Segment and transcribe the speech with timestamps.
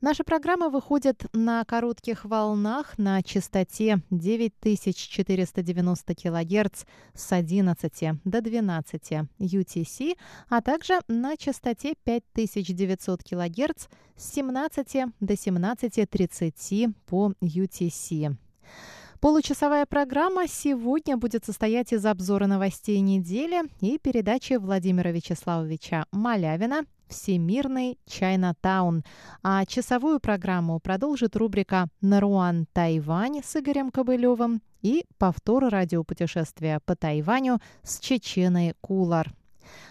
[0.00, 10.16] Наша программа выходит на коротких волнах на частоте 9490 кГц с 11 до 12 UTC,
[10.48, 18.36] а также на частоте 5900 кГц с 17 до 17.30 по UTC.
[19.20, 27.98] Получасовая программа сегодня будет состоять из обзора новостей недели и передачи Владимира Вячеславовича Малявина «Всемирный
[28.06, 29.02] Чайнатаун».
[29.42, 37.58] А часовую программу продолжит рубрика «Наруан Тайвань» с Игорем Кобылевым и повтор радиопутешествия по Тайваню
[37.82, 39.34] с Чеченой Кулар.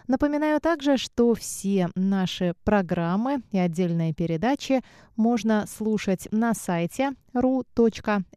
[0.07, 4.81] Напоминаю также, что все наши программы и отдельные передачи
[5.15, 8.33] можно слушать на сайте ru.rti.org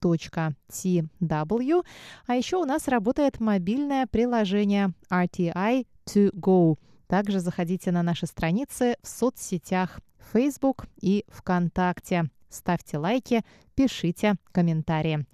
[0.00, 1.84] .tw.
[2.26, 6.78] А еще у нас работает мобильное приложение RTI to go.
[7.06, 10.00] Также заходите на наши страницы в соцсетях
[10.32, 12.30] Facebook и ВКонтакте.
[12.48, 13.42] Ставьте лайки,
[13.74, 15.26] пишите комментарии.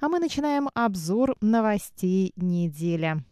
[0.00, 3.24] А мы начинаем обзор новостей недели.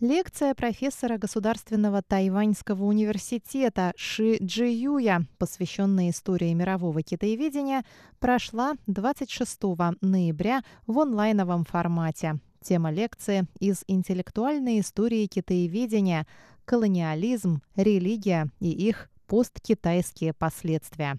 [0.00, 7.82] Лекция профессора Государственного Тайваньского университета Ши Джиюя, посвященная истории мирового китаеведения,
[8.18, 9.58] прошла 26
[10.02, 12.40] ноября в онлайновом формате.
[12.60, 16.26] Тема лекции из интеллектуальной истории китаеведения
[16.66, 21.18] «Колониализм, религия и их посткитайские последствия».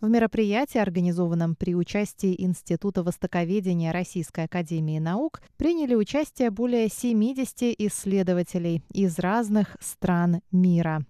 [0.00, 8.82] В мероприятии, организованном при участии Института востоковедения Российской Академии Наук, приняли участие более 70 исследователей
[8.92, 11.04] из разных стран мира.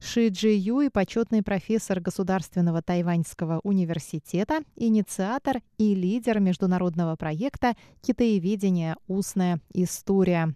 [0.00, 8.96] Ши Джи Юй– почетный профессор Государственного Тайваньского университета, инициатор и лидер международного проекта «Китаеведение.
[9.08, 10.54] Устная история».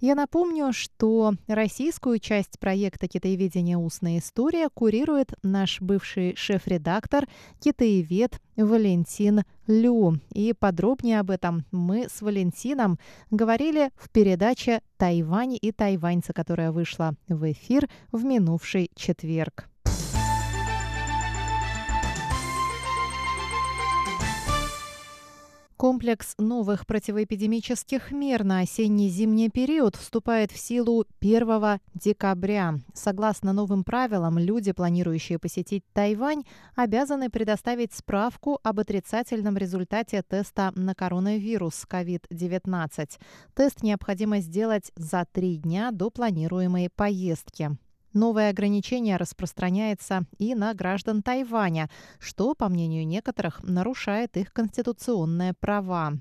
[0.00, 3.76] Я напомню, что российскую часть проекта «Китаеведение.
[3.76, 7.26] Устная история» курирует наш бывший шеф-редактор,
[7.60, 10.18] китаевед Валентин Лю.
[10.32, 12.98] И подробнее об этом мы с Валентином
[13.30, 19.69] говорили в передаче «Тайвань и тайваньцы», которая вышла в эфир в минувший четверг.
[25.80, 32.74] Комплекс новых противоэпидемических мер на осенне-зимний период вступает в силу 1 декабря.
[32.92, 36.42] Согласно новым правилам, люди, планирующие посетить Тайвань,
[36.76, 43.18] обязаны предоставить справку об отрицательном результате теста на коронавирус COVID-19.
[43.54, 47.70] Тест необходимо сделать за три дня до планируемой поездки.
[48.12, 51.88] Новое ограничение распространяется и на граждан Тайваня,
[52.18, 56.14] что, по мнению некоторых, нарушает их конституционные права.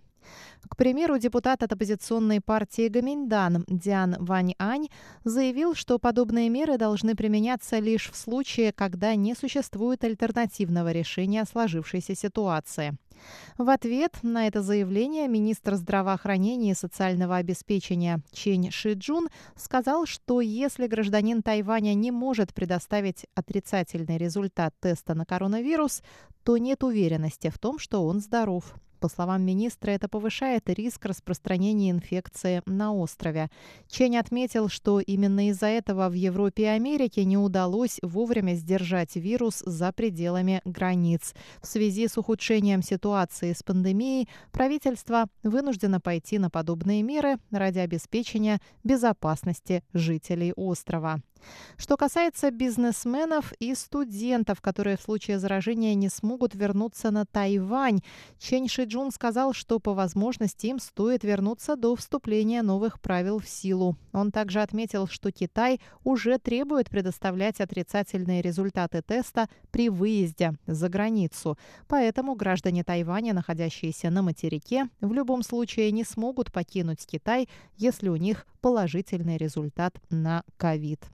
[0.69, 4.89] К примеру, депутат от оппозиционной партии Гаминьдан Диан Вань Ань
[5.23, 12.15] заявил, что подобные меры должны применяться лишь в случае, когда не существует альтернативного решения сложившейся
[12.15, 12.97] ситуации.
[13.57, 20.87] В ответ на это заявление министр здравоохранения и социального обеспечения Чень Шиджун сказал, что если
[20.87, 26.01] гражданин Тайваня не может предоставить отрицательный результат теста на коронавирус,
[26.43, 28.75] то нет уверенности в том, что он здоров.
[28.99, 33.49] По словам министра, это повышает риск распространения инфекции на острове.
[33.87, 39.63] Чень отметил, что именно из-за этого в Европе и Америке не удалось вовремя сдержать вирус
[39.65, 41.33] за пределами границ.
[41.61, 48.59] В связи с ухудшением ситуации с пандемией правительство вынуждено пойти на подобные меры ради обеспечения
[48.83, 51.21] безопасности жителей острова.
[51.77, 58.01] Что касается бизнесменов и студентов, которые в случае заражения не смогут вернуться на Тайвань,
[58.37, 63.97] Чен Шиджун сказал, что по возможности им стоит вернуться до вступления новых правил в силу.
[64.13, 71.57] Он также отметил, что Китай уже требует предоставлять отрицательные результаты теста при выезде за границу.
[71.87, 77.47] Поэтому граждане Тайваня, находящиеся на материке, в любом случае не смогут покинуть Китай,
[77.77, 81.05] если у них положительный результат на ковид.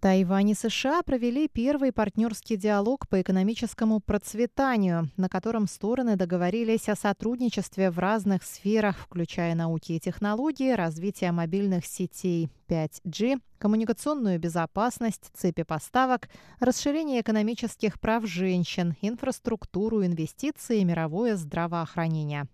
[0.00, 6.94] Тайвань и США провели первый партнерский диалог по экономическому процветанию, на котором стороны договорились о
[6.94, 15.64] сотрудничестве в разных сферах, включая науки и технологии, развитие мобильных сетей 5G, коммуникационную безопасность, цепи
[15.64, 16.28] поставок,
[16.60, 22.46] расширение экономических прав женщин, инфраструктуру, инвестиции и мировое здравоохранение.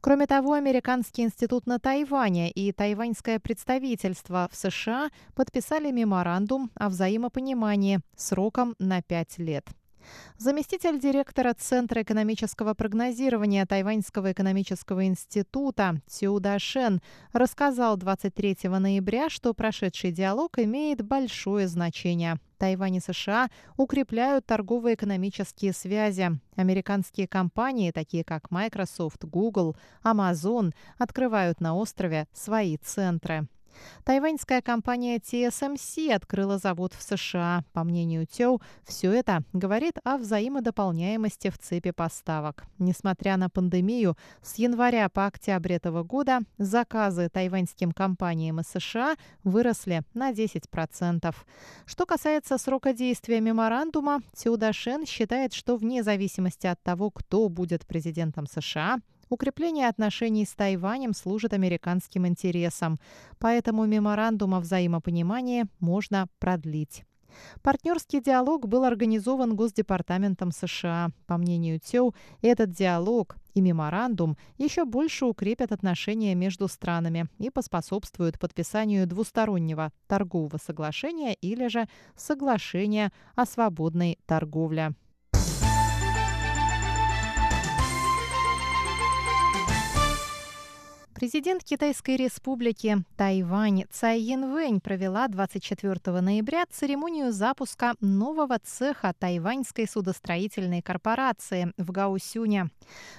[0.00, 8.00] Кроме того, Американский институт на Тайване и тайваньское представительство в США подписали меморандум о взаимопонимании
[8.16, 9.66] сроком на пять лет.
[10.38, 17.00] Заместитель директора Центра экономического прогнозирования Тайваньского экономического института Цюда Шен
[17.32, 22.38] рассказал 23 ноября, что прошедший диалог имеет большое значение.
[22.58, 26.38] Тайвань и США укрепляют торгово-экономические связи.
[26.56, 33.48] Американские компании, такие как Microsoft, Google, Amazon, открывают на острове свои центры.
[34.04, 37.64] Тайваньская компания TSMC открыла завод в США.
[37.72, 42.64] По мнению Тёу, все это говорит о взаимодополняемости в цепи поставок.
[42.78, 50.02] Несмотря на пандемию, с января по октябрь этого года заказы тайваньским компаниям из США выросли
[50.14, 51.34] на 10%.
[51.86, 58.46] Что касается срока действия меморандума, Тюдашен считает, что вне зависимости от того, кто будет президентом
[58.46, 58.98] США,
[59.30, 62.98] Укрепление отношений с Тайванем служит американским интересам,
[63.38, 67.04] поэтому меморандум о взаимопонимании можно продлить.
[67.62, 71.10] Партнерский диалог был организован Госдепартаментом США.
[71.28, 72.12] По мнению ТЕУ,
[72.42, 80.58] этот диалог и меморандум еще больше укрепят отношения между странами и поспособствуют подписанию двустороннего торгового
[80.58, 84.94] соглашения или же соглашения о свободной торговле.
[91.20, 100.80] Президент Китайской республики Тайвань Цай Янвэнь провела 24 ноября церемонию запуска нового цеха тайваньской судостроительной
[100.80, 102.70] корпорации в Гаусюне.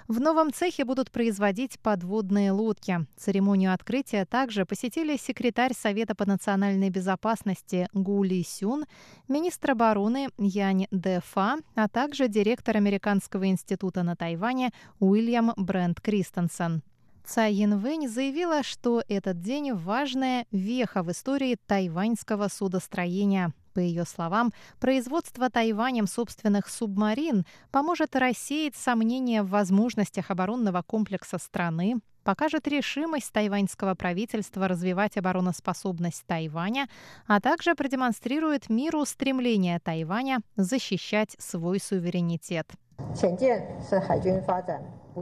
[0.08, 3.06] В новом цехе будут производить подводные лодки.
[3.18, 8.86] Церемонию открытия также посетили секретарь Совета по национальной безопасности Гу Ли Сюн,
[9.28, 16.82] министр обороны Янь Дэфа, а также директор Американского института на Тайване Уильям Брент Кристенсен.
[17.26, 23.54] Цай Янвэнь заявила, что этот день– важная веха в истории тайваньского судостроения.
[23.74, 31.96] По ее словам, производство Тайванем собственных субмарин поможет рассеять сомнения в возможностях оборонного комплекса страны,
[32.24, 36.88] покажет решимость тайваньского правительства развивать обороноспособность Тайваня,
[37.28, 42.68] а также продемонстрирует миру стремление Тайваня защищать свой суверенитет.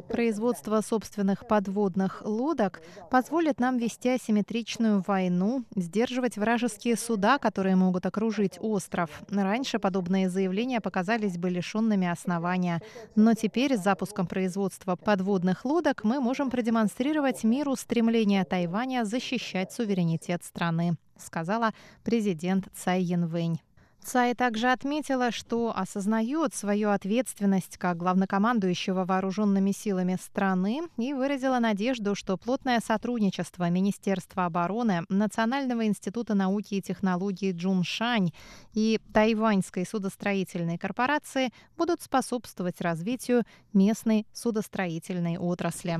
[0.08, 8.58] Производство собственных подводных лодок позволит нам вести асимметричную войну, сдерживать вражеские суда, которые могут окружить
[8.60, 9.10] остров.
[9.30, 12.82] Раньше подобные заявления показались бы лишенными основания.
[13.16, 20.44] Но теперь с запуском производства подводных лодок мы можем продемонстрировать миру стремление Тайваня защищать суверенитет
[20.44, 23.60] страны, сказала президент Цай Янвэнь.
[24.04, 32.16] Цай также отметила, что осознает свою ответственность как главнокомандующего вооруженными силами страны и выразила надежду,
[32.16, 38.32] что плотное сотрудничество Министерства обороны, Национального института науки и технологий Джуншань
[38.74, 43.44] и Тайваньской судостроительной корпорации будут способствовать развитию
[43.74, 46.00] местной судостроительной отрасли.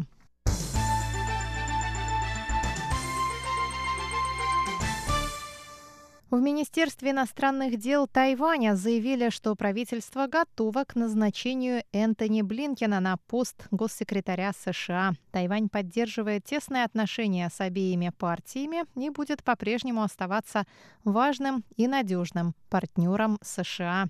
[6.32, 13.66] В Министерстве иностранных дел Тайваня заявили, что правительство готово к назначению Энтони Блинкена на пост
[13.72, 15.14] госсекретаря США.
[15.32, 20.68] Тайвань поддерживает тесные отношения с обеими партиями и будет по-прежнему оставаться
[21.04, 24.06] важным и надежным партнером США.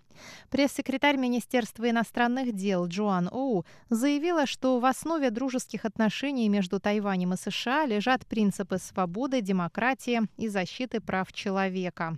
[0.50, 7.38] Пресс-секретарь Министерства иностранных дел Джоан Оу заявила, что в основе дружеских отношений между Тайванем и
[7.38, 12.09] США лежат принципы свободы, демократии и защиты прав человека.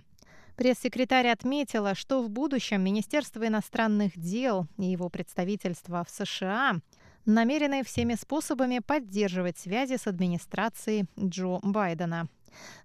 [0.56, 6.74] Пресс-секретарь отметила, что в будущем Министерство иностранных дел и его представительство в США
[7.24, 12.28] намерены всеми способами поддерживать связи с администрацией Джо Байдена.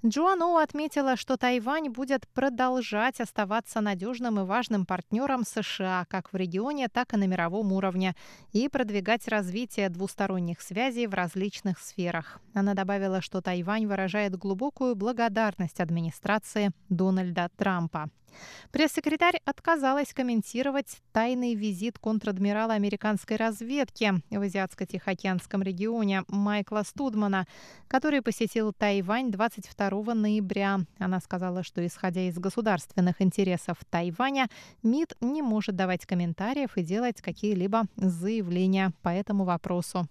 [0.05, 6.87] Джоану отметила, что Тайвань будет продолжать оставаться надежным и важным партнером США как в регионе,
[6.87, 8.15] так и на мировом уровне
[8.53, 12.39] и продвигать развитие двусторонних связей в различных сферах.
[12.53, 18.09] Она добавила, что Тайвань выражает глубокую благодарность администрации Дональда Трампа.
[18.71, 27.47] Пресс-секретарь отказалась комментировать тайный визит контр-адмирала американской разведки в Азиатско-Тихоокеанском регионе Майкла Студмана,
[27.87, 30.79] который посетил Тайвань 22 ноября.
[30.99, 34.47] Она сказала, что, исходя из государственных интересов Тайваня,
[34.83, 40.07] МИД не может давать комментариев и делать какие-либо заявления по этому вопросу.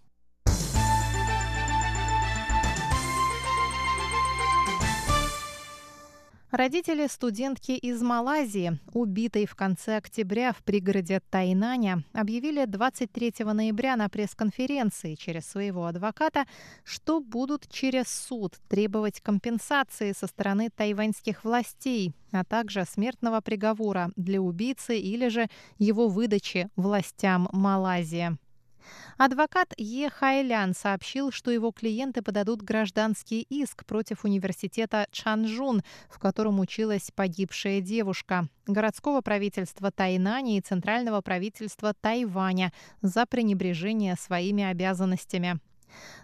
[6.53, 14.09] Родители студентки из Малайзии, убитой в конце октября в пригороде Тайнаня, объявили 23 ноября на
[14.09, 16.47] пресс-конференции через своего адвоката,
[16.85, 24.41] что будут через суд требовать компенсации со стороны тайваньских властей, а также смертного приговора для
[24.41, 25.49] убийцы или же
[25.79, 28.38] его выдачи властям Малайзии.
[29.19, 30.11] Адвокат Е.
[30.11, 37.81] Хайлян сообщил, что его клиенты подадут гражданский иск против университета Чанжун, в котором училась погибшая
[37.81, 45.61] девушка, городского правительства Тайнани и центрального правительства Тайваня за пренебрежение своими обязанностями.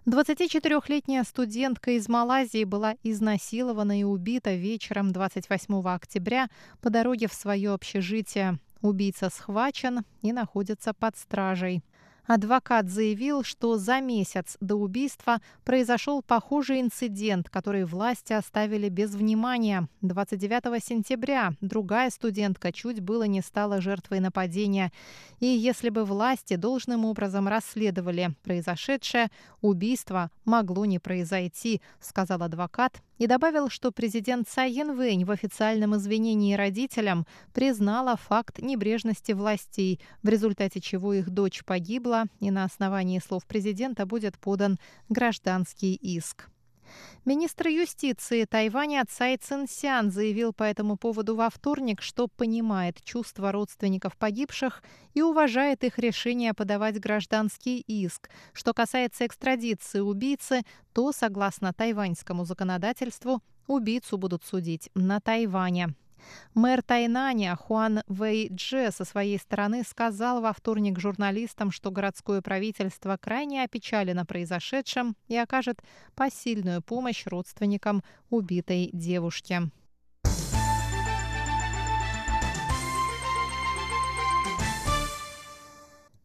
[0.06, 6.48] 24-летняя студентка из Малайзии была изнасилована и убита вечером 28 октября
[6.80, 8.58] по дороге в свое общежитие.
[8.80, 11.82] Убийца схвачен и находится под стражей.
[12.26, 19.88] Адвокат заявил, что за месяц до убийства произошел похожий инцидент, который власти оставили без внимания.
[20.02, 24.92] 29 сентября другая студентка чуть было не стала жертвой нападения.
[25.40, 29.28] И если бы власти должным образом расследовали произошедшее,
[29.60, 36.54] убийство могло не произойти, сказал адвокат и добавил, что президент Цай Янвэнь в официальном извинении
[36.54, 43.46] родителям признала факт небрежности властей, в результате чего их дочь погибла, и на основании слов
[43.46, 44.78] президента будет подан
[45.08, 46.48] гражданский иск.
[47.24, 54.16] Министр юстиции Тайваня Цай Цинсян заявил по этому поводу во вторник, что понимает чувства родственников
[54.16, 54.82] погибших
[55.14, 58.28] и уважает их решение подавать гражданский иск.
[58.52, 65.94] Что касается экстрадиции убийцы, то, согласно тайваньскому законодательству, убийцу будут судить на Тайване.
[66.54, 73.16] Мэр Тайнаня Хуан Вэй Дже со своей стороны сказал во вторник журналистам, что городское правительство
[73.16, 75.82] крайне опечалено произошедшим и окажет
[76.14, 79.70] посильную помощь родственникам убитой девушки.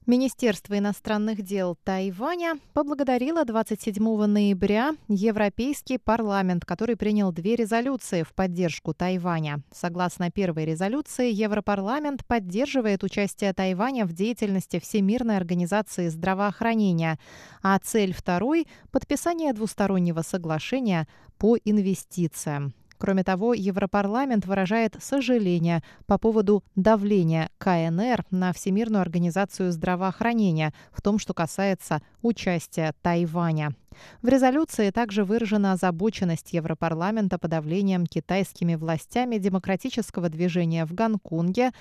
[0.08, 8.94] Министерство иностранных дел Тайваня поблагодарило 27 ноября Европейский парламент, который принял две резолюции в поддержку
[8.94, 9.60] Тайваня.
[9.74, 17.20] Согласно первой резолюции, Европарламент поддерживает участие Тайваня в деятельности Всемирной организации здравоохранения,
[17.62, 21.06] а цель второй– подписание двустороннего соглашения
[21.38, 22.74] по инвестициям.
[22.98, 31.20] Кроме того, Европарламент выражает сожаление по поводу давления КНР на Всемирную организацию здравоохранения в том,
[31.20, 33.76] что касается участия Тайваня.
[34.22, 41.72] В резолюции также выражена озабоченность Европарламента подавлением китайскими властями демократического движения в Гонконге,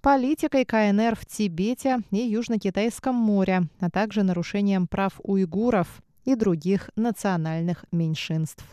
[0.00, 7.84] политикой КНР в Тибете и Южно-Китайском море, а также нарушением прав уйгуров и других национальных
[7.90, 8.64] меньшинств.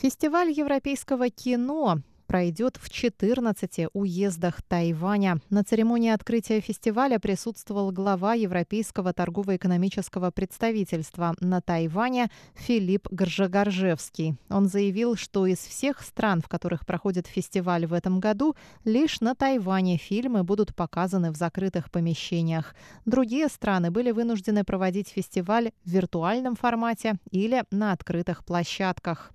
[0.00, 5.42] Фестиваль европейского кино пройдет в 14 уездах Тайваня.
[5.50, 14.38] На церемонии открытия фестиваля присутствовал глава Европейского торгово-экономического представительства на Тайване Филипп Горжегоржевский.
[14.48, 19.34] Он заявил, что из всех стран, в которых проходит фестиваль в этом году, лишь на
[19.34, 22.74] Тайване фильмы будут показаны в закрытых помещениях.
[23.04, 29.34] Другие страны были вынуждены проводить фестиваль в виртуальном формате или на открытых площадках.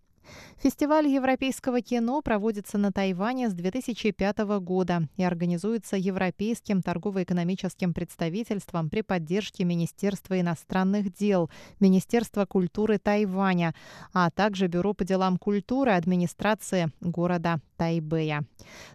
[0.57, 9.01] Фестиваль европейского кино проводится на Тайване с 2005 года и организуется Европейским торгово-экономическим представительством при
[9.01, 13.75] поддержке Министерства иностранных дел, Министерства культуры Тайваня,
[14.13, 18.43] а также Бюро по делам культуры администрации города Тайбэя.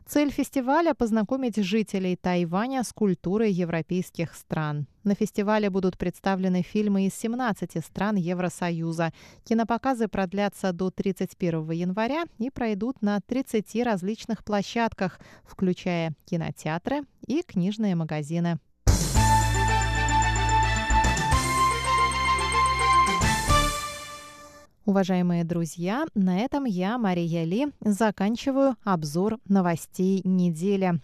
[0.06, 4.87] Цель фестиваля– познакомить жителей Тайваня с культурой европейских стран.
[5.02, 9.12] На фестивале будут представлены фильмы из 17 стран Евросоюза.
[9.45, 17.95] Кинопоказы продлятся до 31 января и пройдут на 30 различных площадках, включая кинотеатры и книжные
[17.95, 18.59] магазины.
[24.90, 31.00] Уважаемые друзья, на этом я, Мария Ли, заканчиваю обзор новостей недели.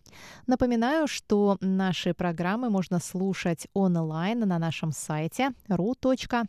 [0.49, 6.45] Напоминаю, что наши программы можно слушать онлайн на нашем сайте ru.rti.org.tw.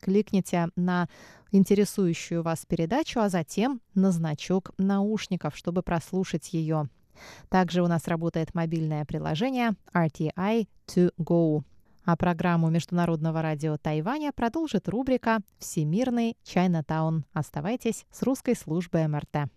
[0.00, 1.08] Кликните на
[1.50, 6.88] интересующую вас передачу, а затем на значок наушников, чтобы прослушать ее.
[7.48, 11.64] Также у нас работает мобильное приложение RTI To Go.
[12.08, 17.26] А программу Международного радио Тайваня продолжит рубрика «Всемирный Чайнатаун».
[17.34, 19.50] Оставайтесь с русской службой МРТ.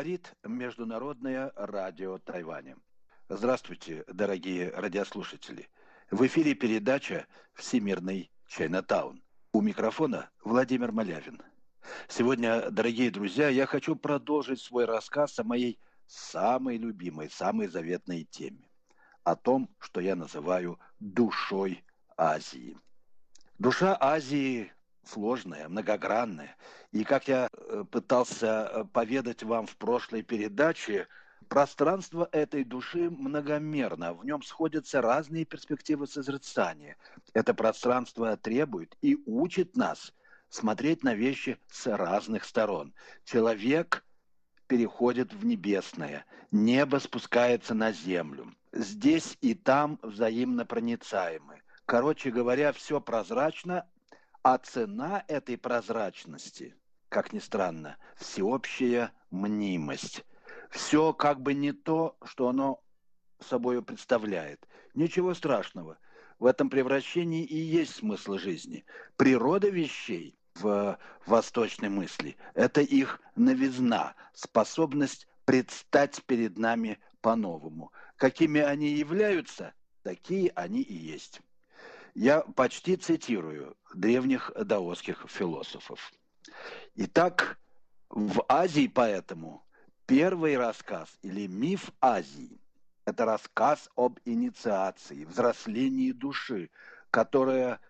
[0.00, 2.78] Говорит Международное радио Тайваня.
[3.28, 5.68] Здравствуйте, дорогие радиослушатели.
[6.10, 9.22] В эфире передача «Всемирный Чайнатаун».
[9.52, 11.42] У микрофона Владимир Малявин.
[12.08, 18.70] Сегодня, дорогие друзья, я хочу продолжить свой рассказ о моей самой любимой, самой заветной теме.
[19.22, 21.84] О том, что я называю душой
[22.16, 22.78] Азии.
[23.58, 24.72] Душа Азии
[25.04, 26.56] сложная, многогранная.
[26.92, 31.08] И как я э, пытался э, поведать вам в прошлой передаче,
[31.48, 36.96] пространство этой души многомерно, в нем сходятся разные перспективы созерцания.
[37.34, 40.12] Это пространство требует и учит нас
[40.48, 42.92] смотреть на вещи с разных сторон.
[43.24, 44.04] Человек
[44.66, 48.54] переходит в небесное, небо спускается на землю.
[48.72, 51.62] Здесь и там взаимно проницаемы.
[51.86, 53.88] Короче говоря, все прозрачно,
[54.42, 56.74] а цена этой прозрачности,
[57.08, 60.24] как ни странно, всеобщая мнимость.
[60.70, 62.82] Все как бы не то, что оно
[63.40, 64.66] собой представляет.
[64.94, 65.98] Ничего страшного.
[66.38, 68.84] В этом превращении и есть смысл жизни.
[69.16, 77.92] Природа вещей в восточной мысли– это их новизна, способность предстать перед нами по-новому.
[78.16, 81.40] Какими они являются, такие они и есть.
[82.14, 86.12] Я почти цитирую древних даосских философов.
[86.96, 87.58] Итак,
[88.08, 89.64] в Азии поэтому
[90.06, 92.60] первый рассказ или миф Азии–
[93.04, 96.70] это рассказ об инициации, взрослении души,
[97.10, 97.80] которая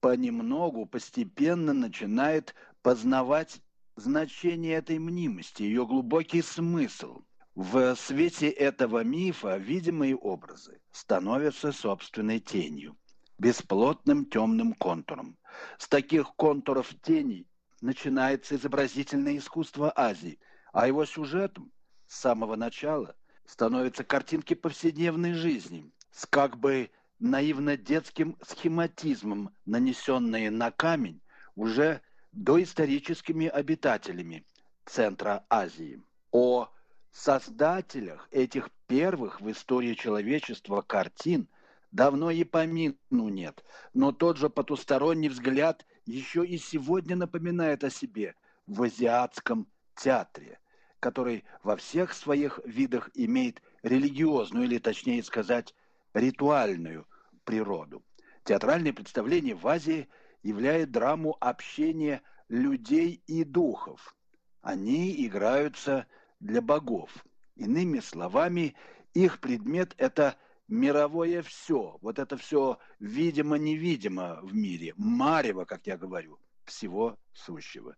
[0.00, 3.60] понемногу, постепенно начинает познавать
[3.96, 7.22] значение этой мнимости, ее глубокий смысл.
[7.54, 12.96] В свете этого мифа видимые образы становятся собственной тенью
[13.38, 15.36] бесплотным темным контуром.
[15.78, 17.46] С таких контуров теней
[17.80, 20.38] начинается изобразительное искусство Азии,
[20.72, 21.72] а его сюжетом
[22.06, 23.14] с самого начала
[23.46, 31.20] становятся картинки повседневной жизни с как бы наивно-детским схематизмом, нанесенные на камень
[31.54, 32.00] уже
[32.32, 34.44] доисторическими обитателями
[34.84, 36.02] центра Азии.
[36.30, 36.68] О
[37.12, 41.48] создателях этих первых в истории человечества картин
[41.90, 48.34] давно и помину нет, но тот же потусторонний взгляд еще и сегодня напоминает о себе
[48.66, 50.58] в азиатском театре,
[51.00, 55.74] который во всех своих видах имеет религиозную, или точнее сказать,
[56.14, 57.06] ритуальную
[57.44, 58.04] природу.
[58.44, 60.08] Театральное представление в Азии
[60.42, 64.16] являет драму общения людей и духов.
[64.62, 66.06] Они играются
[66.40, 67.10] для богов.
[67.56, 68.74] Иными словами,
[69.14, 70.36] их предмет– это
[70.68, 77.96] мировое все, вот это все видимо-невидимо в мире, марево, как я говорю, всего сущего.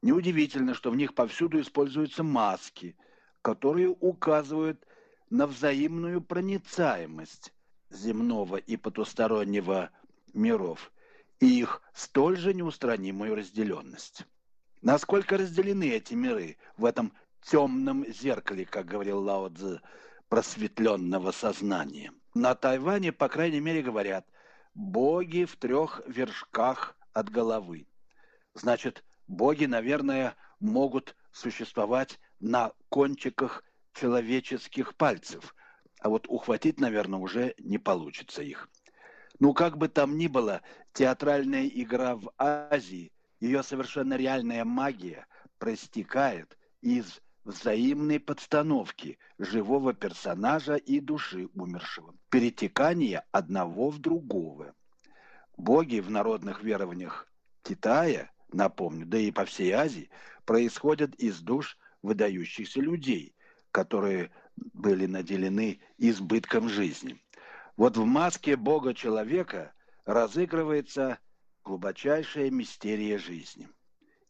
[0.00, 2.96] Неудивительно, что в них повсюду используются маски,
[3.40, 4.84] которые указывают
[5.30, 7.52] на взаимную проницаемость
[7.90, 9.90] земного и потустороннего
[10.32, 10.92] миров
[11.40, 14.26] и их столь же неустранимую разделенность.
[14.80, 19.80] Насколько разделены эти миры в этом темном зеркале, как говорил Лао Цзи,
[20.32, 22.10] просветленного сознания.
[22.32, 24.26] На Тайване, по крайней мере, говорят,
[24.72, 27.86] боги в трех вершках от головы.
[28.54, 35.54] Значит, боги, наверное, могут существовать на кончиках человеческих пальцев,
[36.00, 38.70] а вот ухватить, наверное, уже не получится их.
[39.38, 40.62] Ну, как бы там ни было,
[40.94, 45.26] театральная игра в Азии, ее совершенно реальная магия
[45.58, 54.74] проистекает из взаимной подстановки живого персонажа и души умершего, перетекания одного в другого.
[55.56, 57.28] боги в народных верованиях
[57.62, 60.10] Китая, напомню, да и по всей Азии,
[60.44, 63.34] происходят из душ выдающихся людей,
[63.70, 67.20] которые были наделены избытком жизни.
[67.76, 69.72] Вот в маске Бога-человека
[70.04, 71.18] разыгрывается
[71.64, 73.68] глубочайшая мистерия жизни.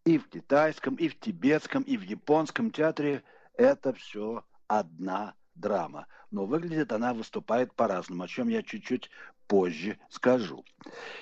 [0.04, 3.22] И в китайском, и в тибетском, и в японском театре
[3.54, 6.06] это все одна драма.
[6.30, 9.10] Но выглядит она, выступает по-разному, о чем я чуть-чуть
[9.46, 10.64] позже скажу.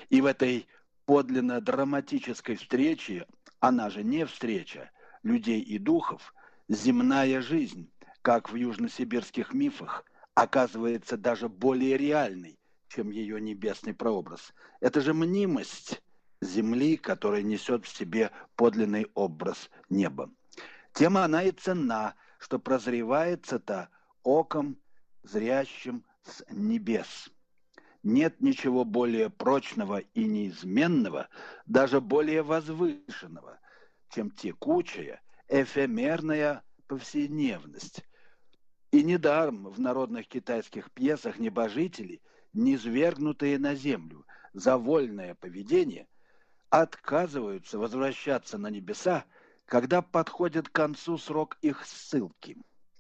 [0.08, 0.66] И в этой
[1.04, 3.26] подлинно драматической встрече,
[3.58, 4.90] она же не встреча
[5.22, 6.32] людей и духов,
[6.68, 7.90] земная жизнь,
[8.22, 14.54] как в южносибирских мифах, оказывается даже более реальной, чем ее небесный прообраз.
[14.80, 16.00] Это же мнимость
[16.40, 20.30] земли, которая несет в себе подлинный образ неба.
[20.92, 23.88] Тема она и цена, что прозревается-то
[24.22, 24.78] оком,
[25.22, 27.30] зрящим с небес.
[28.02, 31.28] Нет ничего более прочного и неизменного,
[31.66, 33.60] даже более возвышенного,
[34.08, 38.04] чем текучая, эфемерная повседневность.
[38.90, 42.22] И недаром в народных китайских пьесах небожители,
[42.54, 46.08] низвергнутые на землю за вольное поведение,
[46.70, 49.24] отказываются возвращаться на небеса,
[49.66, 52.56] когда подходит к концу срок их ссылки.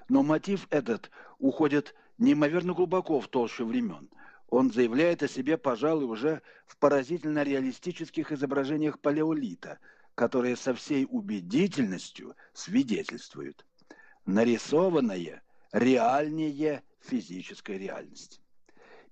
[0.08, 4.10] Но мотив этот уходит неимоверно глубоко в толщу времен.
[4.48, 9.78] Он заявляет о себе, пожалуй, уже в поразительно реалистических изображениях палеолита,
[10.16, 13.64] которые со всей убедительностью свидетельствуют.
[14.26, 18.40] Нарисованное реальнее физической реальности.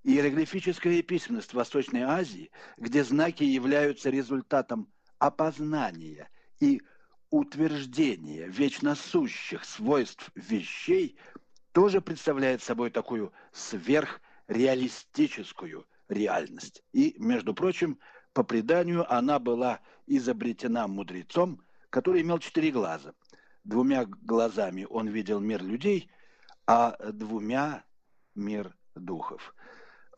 [0.03, 6.29] Иероглифическая письменность Восточной Азии, где знаки являются результатом опознания
[6.61, 6.81] и
[7.29, 11.17] утверждения вечно сущих свойств вещей,
[11.73, 16.81] тоже представляет собой такую сверхреалистическую реальность.
[16.93, 17.99] И, между прочим,
[18.33, 23.11] по преданию она была изобретена мудрецом, который имел четыре глаза.
[23.65, 26.09] Двумя глазами он видел мир людей,
[26.65, 27.83] а двумя–
[28.35, 29.53] мир духов.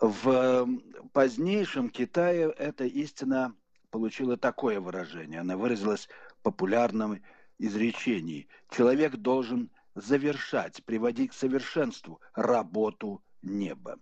[0.01, 0.67] В
[1.13, 3.55] позднейшем Китае эта истина
[3.91, 5.41] получила такое выражение.
[5.41, 6.09] Она выразилась
[6.39, 7.21] в популярном
[7.59, 8.47] изречении.
[8.71, 13.99] Человек должен завершать, приводить к совершенству работу неба.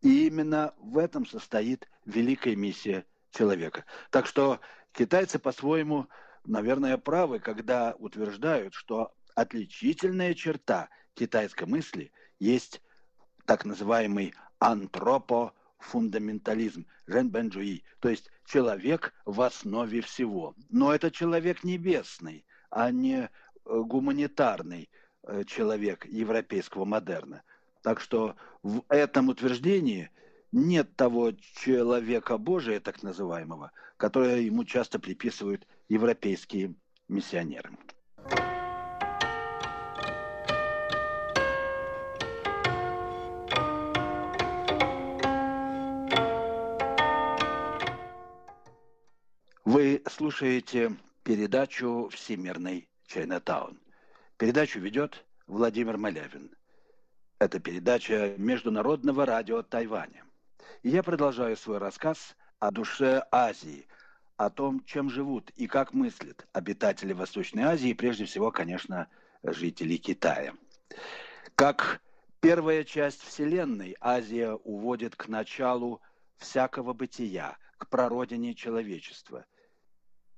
[0.00, 3.84] И именно в этом состоит великая миссия человека.
[4.10, 4.60] Так что
[4.92, 6.06] китайцы по-своему,
[6.44, 12.80] наверное, правы, когда утверждают, что отличительная черта китайской мысли есть
[13.44, 20.54] так называемый антропофундаментализм, Жен Бенджуи, то есть человек в основе всего.
[20.70, 23.28] Но это человек небесный, а не э,
[23.64, 24.90] гуманитарный
[25.22, 27.42] э, человек европейского модерна.
[27.82, 30.10] Так что в этом утверждении
[30.52, 36.74] нет того человека Божия, так называемого, которое ему часто приписывают европейские
[37.08, 37.70] миссионеры.
[50.26, 53.78] Слушаете передачу «Всемирный Чайнатаун».
[54.36, 56.50] Передачу ведет Владимир Малявин.
[57.38, 60.24] Это передача Международного радио Тайваня.
[60.82, 63.86] И я продолжаю свой рассказ о душе Азии,
[64.36, 69.06] о том, чем живут и как мыслят обитатели Восточной Азии, прежде всего, конечно,
[69.44, 70.54] жители Китая.
[71.54, 72.00] Как
[72.40, 76.02] первая часть Вселенной, Азия уводит к началу
[76.36, 79.46] всякого бытия, к прародине человечества.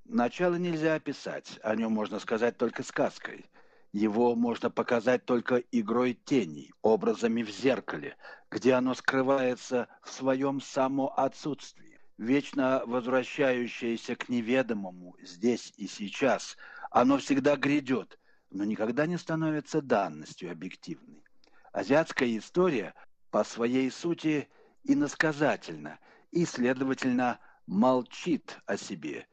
[0.09, 3.47] Начало нельзя описать, о нем можно сказать только сказкой–
[3.93, 8.17] его можно показать только игрой теней, образами в зеркале,
[8.51, 11.99] где оно скрывается в своем самоотсутствии.
[12.19, 16.59] Вечно возвращающееся к неведомому здесь и сейчас,
[16.91, 18.19] оно всегда грядет,
[18.51, 21.25] но никогда не становится данностью объективной.
[21.73, 22.95] Азиатская история
[23.31, 24.49] по своей сути
[24.85, 25.99] иносказательна
[26.31, 29.27] и, следовательно, молчит о себе.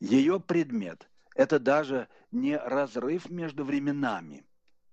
[0.00, 4.46] Ее предмет это даже не разрыв между временами,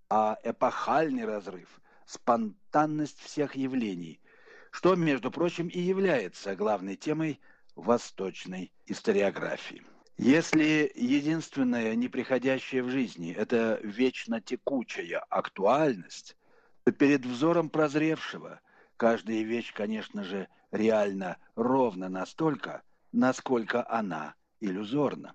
[0.10, 4.20] а эпохальный разрыв, спонтанность всех явлений,
[4.70, 7.40] что, между прочим, и является главной темой
[7.76, 9.82] восточной историографии.
[10.18, 16.36] Если единственное неприходящее в жизни– это вечно текучая актуальность,
[16.84, 18.60] то перед взором прозревшего
[18.98, 25.34] каждая вещь, конечно же, реально ровно настолько, насколько она иллюзорна.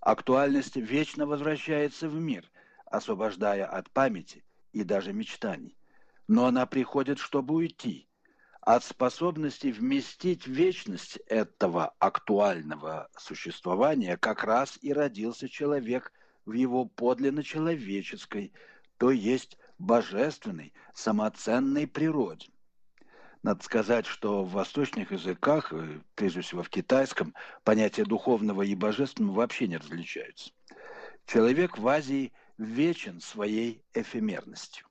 [0.00, 2.50] Актуальность вечно возвращается в мир,
[2.86, 5.76] освобождая от памяти и даже мечтаний.
[6.28, 8.08] Но она приходит, чтобы уйти.
[8.62, 16.12] от способности вместить вечность этого актуального существования как раз и родился человек
[16.46, 18.52] в его подлинно человеческой,
[18.98, 22.51] то есть божественной, самоценной природе.
[23.42, 29.36] Надо сказать, что в восточных языках, э, прежде всего в китайском, понятия духовного и божественного
[29.36, 30.52] вообще не различаются.
[31.26, 34.86] Человек в Азии вечен своей эфемерностью.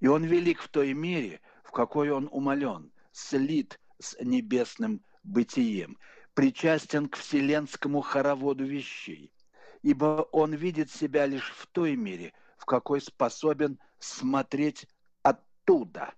[0.00, 5.98] И он велик в той мере, в какой он умолен, слит с небесным бытием,
[6.32, 9.34] причастен к вселенскому хороводу вещей,
[9.82, 14.86] ибо он видит себя лишь в той мере, в какой способен смотреть
[15.22, 16.14] оттуда,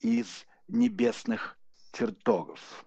[0.00, 1.58] из небесных
[1.92, 2.84] чертогов.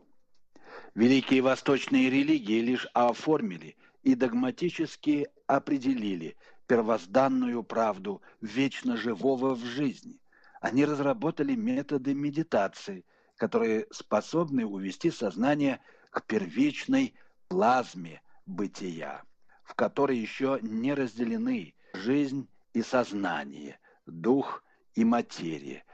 [0.96, 6.36] Великие восточные религии лишь оформили и догматически определили
[6.68, 10.20] первозданную правду вечно живого в жизни,
[10.62, 17.14] они разработали методы медитации, которые способны увести сознание к первичной
[17.48, 19.24] плазме бытия,
[19.64, 24.64] в которой еще не разделены жизнь и сознание, дух
[24.96, 25.86] и материя,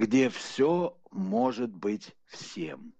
[0.00, 2.94] где все может быть всем,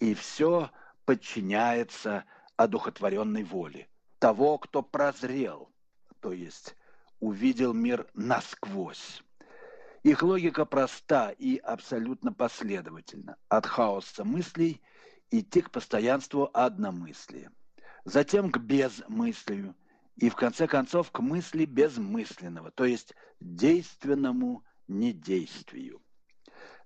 [0.00, 0.72] и все
[1.04, 2.24] подчиняется
[2.56, 5.70] одухотворенной воле того, кто прозрел,
[6.18, 6.74] то есть
[7.20, 9.22] увидел мир насквозь.
[10.02, 13.36] Их логика проста и абсолютно последовательна.
[13.48, 14.82] От хаоса мыслей
[15.30, 17.52] идти к постоянству одномыслия.
[18.04, 19.76] Затем к безмыслию.
[20.16, 26.02] И в конце концов к мысли безмысленного, то есть действенному недействию.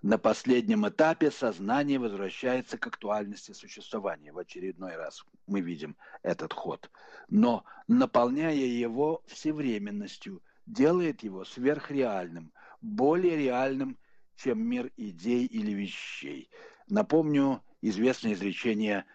[0.04, 4.34] На последнем этапе сознание возвращается к актуальности существования.
[4.34, 6.90] В очередной раз мы видим этот ход.
[7.30, 13.96] Но наполняя его всевременностью, делает его сверхреальным– более реальным,
[14.36, 16.50] чем мир идей или вещей.
[16.86, 19.06] Напомню известное изречение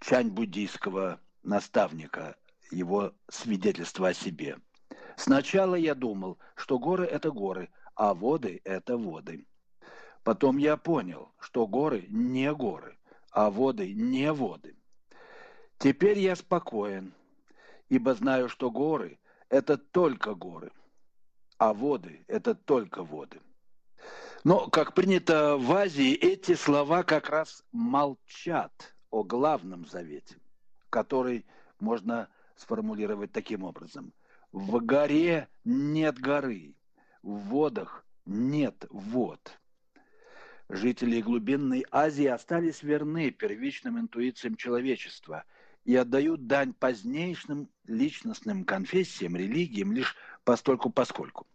[0.00, 2.36] чань-буддийского наставника,
[2.70, 4.56] его свидетельство о себе.
[5.18, 9.44] Сначала я думал, что горы– это горы, а воды– это воды.
[10.24, 12.96] Потом я понял, что горы не горы,
[13.30, 14.76] а воды не воды.
[15.78, 17.12] Теперь я спокоен,
[17.88, 20.70] ибо знаю, что горы– это только горы–
[21.62, 23.40] а воды– это только воды.
[24.42, 30.38] Но, как принято в Азии, эти слова как раз молчат о главном завете,
[30.90, 31.46] который
[31.78, 34.12] можно сформулировать таким образом.
[34.50, 36.74] В горе нет горы,
[37.22, 39.56] в водах нет вод.
[40.72, 45.44] Жители глубинной Азии остались верны первичным интуициям человечества
[45.84, 51.46] и отдают дань позднейшим личностным конфессиям, религиям лишь постольку-поскольку.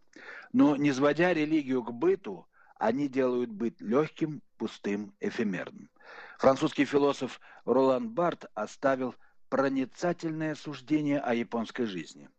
[0.52, 2.46] Но не сводя религию к быту,
[2.78, 5.90] они делают быт легким, пустым, эфемерным.
[6.38, 9.16] Французский философ Ролан Барт оставил
[9.48, 12.30] проницательное суждение о японской жизни.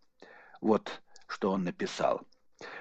[0.61, 2.21] Вот что он написал.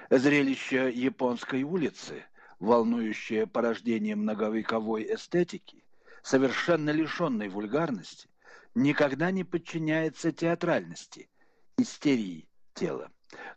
[0.09, 2.23] Зрелище японской улицы,
[2.59, 5.83] волнующее порождение многовековой эстетики,
[6.21, 8.29] совершенно лишенной вульгарности,
[8.75, 11.29] никогда не подчиняется театральности,
[11.77, 13.09] истерии тела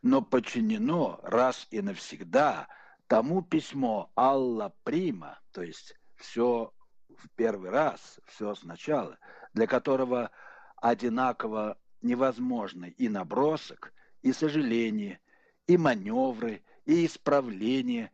[0.03, 2.69] но подчинено раз и навсегда
[3.07, 6.73] тому письмо Алла Прима, то есть все
[7.09, 9.19] в первый раз, все сначала,
[9.55, 10.31] для которого
[10.77, 15.21] одинаково невозможны и набросок, и сожаление,
[15.67, 18.11] и маневры, и исправление,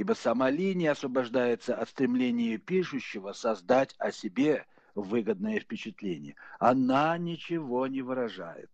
[0.00, 6.36] ибо сама линия освобождается от стремления пишущего создать о себе выгодное впечатление.
[6.58, 8.70] Она ничего не выражает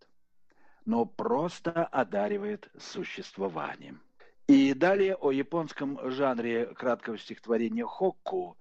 [0.84, 4.00] но просто одаривает существованием.
[4.46, 8.56] И далее о японском жанре краткого стихотворения «Хокку»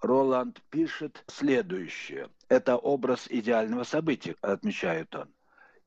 [0.00, 2.30] Роланд пишет следующее.
[2.48, 5.28] Это образ идеального события, отмечает он.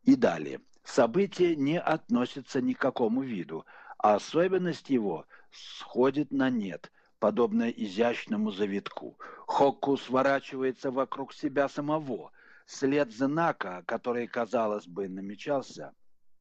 [0.03, 0.61] И далее.
[0.85, 3.65] Событие не относится ни к какому виду,
[3.97, 9.17] а особенность его сходит на нет, подобно изящному завитку.
[9.47, 12.31] Хокку сворачивается вокруг себя самого–
[12.71, 15.93] след знака, который, казалось бы, намечался,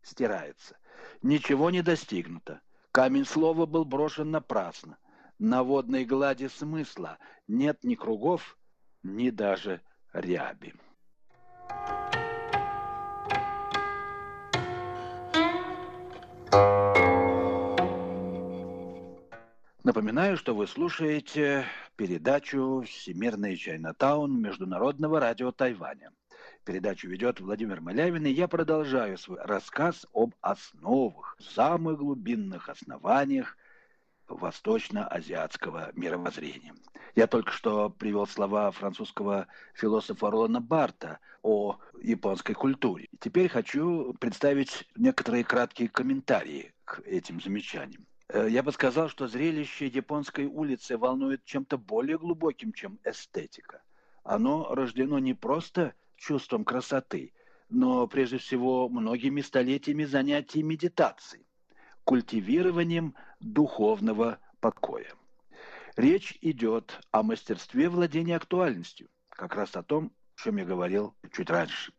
[0.02, 0.76] стирается.
[1.22, 2.60] Ничего не достигнуто.
[2.92, 4.98] Камень слова был брошен напрасно.
[5.38, 7.18] На водной глади смысла
[7.48, 8.56] нет ни кругов,
[9.02, 9.80] ни даже
[10.12, 10.74] ряби.
[19.82, 21.64] Напоминаю, что вы слушаете
[21.96, 26.12] передачу «Всемирный Чайнатаун» Международного радио Тайваня.
[26.66, 33.56] Передачу ведет Владимир Малявин, и я продолжаю свой рассказ об основах, самых глубинных основаниях
[34.28, 36.74] восточно-азиатского мировоззрения.
[37.14, 43.08] Я только что привел слова французского философа Ролана Барта о японской культуре.
[43.18, 48.06] Теперь хочу представить некоторые краткие комментарии к этим замечаниям.
[48.32, 53.82] Э, я бы сказал, что зрелище японской улицы волнует чем-то более глубоким, чем эстетика.
[54.22, 57.32] Оно рождено не просто чувством красоты,
[57.68, 61.46] но прежде всего многими столетиями занятий медитацией,
[62.04, 65.12] культивированием духовного покоя.
[65.96, 71.50] Речь идет о мастерстве владения актуальностью, как раз о том, о чем я говорил чуть
[71.50, 71.92] раньше.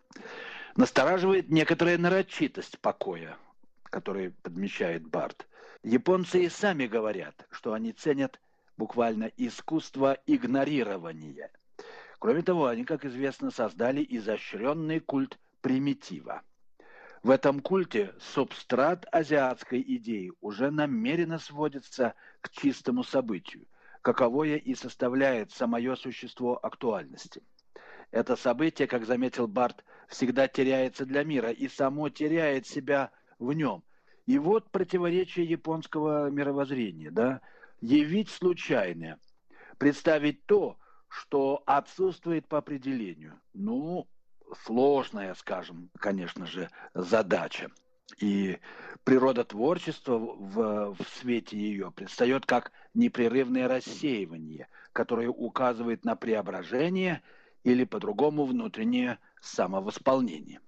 [0.77, 3.37] Настораживает некоторая нарочитость покоя,
[3.83, 5.45] который подмечает Барт.
[5.83, 8.39] Японцы и сами говорят, что они ценят
[8.77, 11.51] буквально искусство игнорирования.
[12.19, 16.43] Кроме того, они, как известно, создали изощренный культ примитива.
[17.23, 23.65] В этом культе субстрат азиатской идеи уже намеренно сводится к чистому событию,
[24.03, 27.41] каковое и составляет самое существо актуальности.
[28.11, 33.83] Это событие, как заметил Барт, всегда теряется для мира и само теряет себя в нем.
[34.25, 37.41] И вот противоречие японского мировоззрения, да,
[37.81, 39.19] явить случайное,
[39.77, 43.39] представить то, что отсутствует по определению.
[43.53, 44.07] Ну,
[44.63, 47.69] сложная, скажем, конечно же, задача.
[48.19, 48.59] И
[49.03, 57.21] природа творчества в, в свете ее предстает как непрерывное рассеивание, которое указывает на преображение
[57.63, 60.59] или по-другому внутреннее самовосполнение.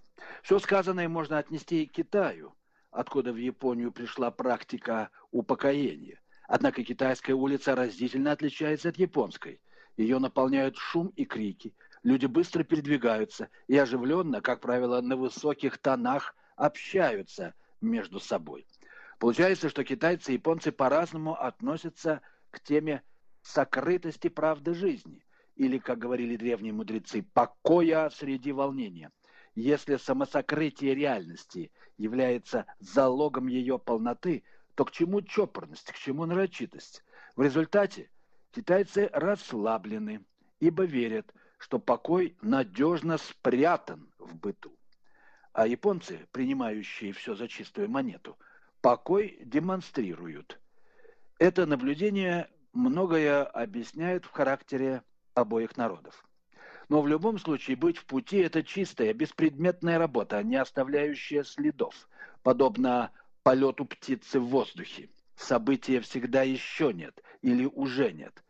[0.42, 2.56] Все сказанное можно отнести и к Китаю,
[2.94, 6.22] откуда в Японию пришла практика упокоения.
[6.48, 9.60] Однако китайская улица разительно отличается от японской.
[9.98, 16.36] Ее наполняют шум и крики, люди быстро передвигаются и оживленно, как правило, на высоких тонах
[16.56, 18.66] общаются между собой.
[19.20, 23.04] Получается, что китайцы и японцы по-разному относятся к теме
[23.42, 25.24] сокрытости правды жизни,
[25.56, 29.12] или, как говорили древние мудрецы, покоя среди волнения.
[29.56, 34.44] Если самосокрытие реальности является залогом ее полноты,
[34.76, 37.04] то к чему чопорность, к чему нарочитость?
[37.36, 38.10] В результате
[38.52, 40.26] китайцы расслаблены,
[40.60, 44.76] ибо верят, что покой надежно спрятан в быту.
[45.54, 48.38] А японцы, принимающие все за чистую монету,
[48.82, 50.60] покой демонстрируют.
[51.38, 55.04] Это наблюдение многое объясняет в характере
[55.36, 56.26] обоих народов.
[56.90, 62.08] Но в любом случае быть в пути– это чистая, беспредметная работа, не оставляющая следов,
[62.44, 63.12] подобно
[63.44, 65.10] полету птицы в воздухе.
[65.36, 68.44] События всегда еще нет или уже нет.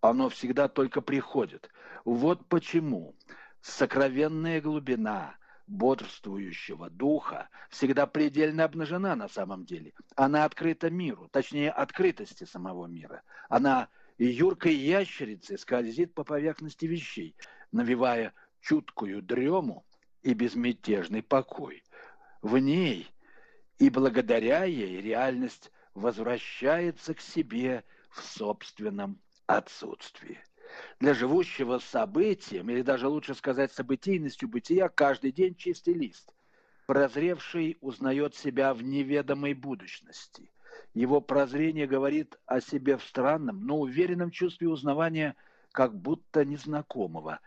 [0.00, 1.70] Оно всегда только приходит.
[2.04, 3.14] Вот почему
[3.60, 9.92] сокровенная глубина бодрствующего духа всегда предельно обнажена на самом деле.
[10.16, 13.22] Она открыта миру, точнее, открытости самого мира.
[13.48, 17.34] Она юркой ящерицей скользит по поверхности вещей,
[17.72, 19.84] навевая чуткую дрему
[20.22, 21.82] и безмятежный покой.
[22.42, 23.10] В ней
[23.78, 30.38] и благодаря ей реальность возвращается к себе в собственном отсутствии.
[31.00, 36.32] Для живущего событием, или даже лучше сказать событийностью бытия, каждый день чистый лист.
[36.86, 40.50] Прозревший узнает себя в неведомой будущности.
[40.94, 45.36] Его прозрение говорит о себе в странном, но уверенном чувстве узнавания
[45.72, 47.40] как будто незнакомого,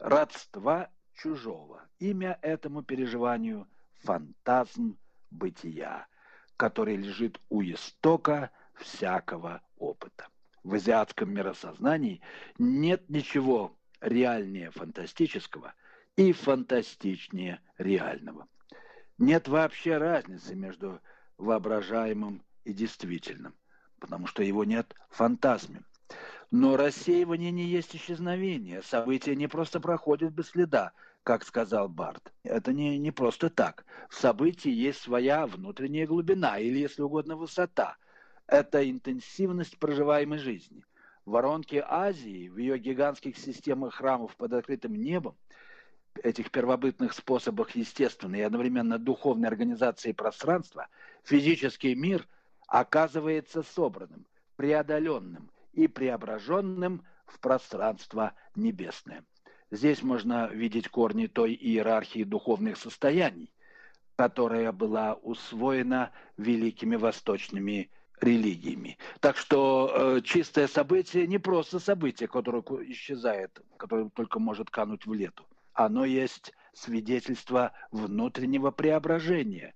[0.00, 1.88] родства чужого.
[1.98, 3.68] Имя этому переживанию–
[4.02, 4.98] фантазм
[5.30, 6.08] бытия,
[6.56, 10.28] который лежит у истока всякого опыта
[10.62, 12.20] в азиатском миросознании
[12.58, 15.74] нет ничего реальнее фантастического
[16.16, 18.48] и фантастичнее реального.
[19.18, 21.00] Нет вообще разницы между
[21.38, 23.54] воображаемым и действительным,
[23.98, 25.82] потому что его нет в фантазме.
[26.50, 32.32] Но рассеивание не есть исчезновение, события не просто проходят без следа, как сказал Барт.
[32.42, 33.84] Это не, не просто так.
[34.08, 37.96] В событии есть своя внутренняя глубина или, если угодно, высота–
[38.48, 40.84] это интенсивность проживаемой жизни.
[41.24, 45.36] В воронке Азии, в ее гигантских системах храмов под открытым небом,
[46.20, 50.88] этих первобытных способах естественной и одновременно духовной организации пространства,
[51.22, 52.26] физический мир
[52.66, 59.24] оказывается собранным, преодоленным и преображенным в пространство небесное.
[59.70, 63.52] Здесь можно видеть корни той иерархии духовных состояний,
[64.16, 68.98] которая была усвоена великими восточными религиями.
[69.20, 75.12] Так что э, чистое событие не просто событие, которое исчезает, которое только может кануть в
[75.14, 75.46] лету.
[75.72, 79.74] Оно есть свидетельство внутреннего преображения,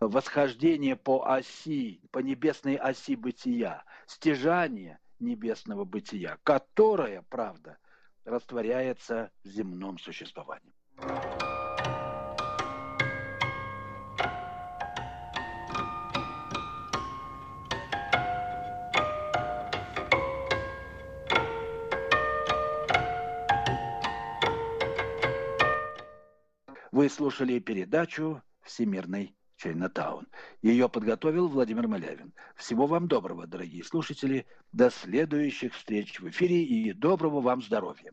[0.00, 7.78] восхождение по оси, по небесной оси бытия, стяжание небесного бытия, которое, правда,
[8.24, 10.74] растворяется в земном существовании.
[26.96, 29.36] Вы слушали передачу «Всемирный
[29.66, 30.26] Чайнатаун».
[30.62, 32.32] Ее подготовил Владимир Малявин.
[32.54, 34.46] Всего вам доброго, дорогие слушатели.
[34.72, 38.12] До следующих встреч в эфире и доброго вам здоровья.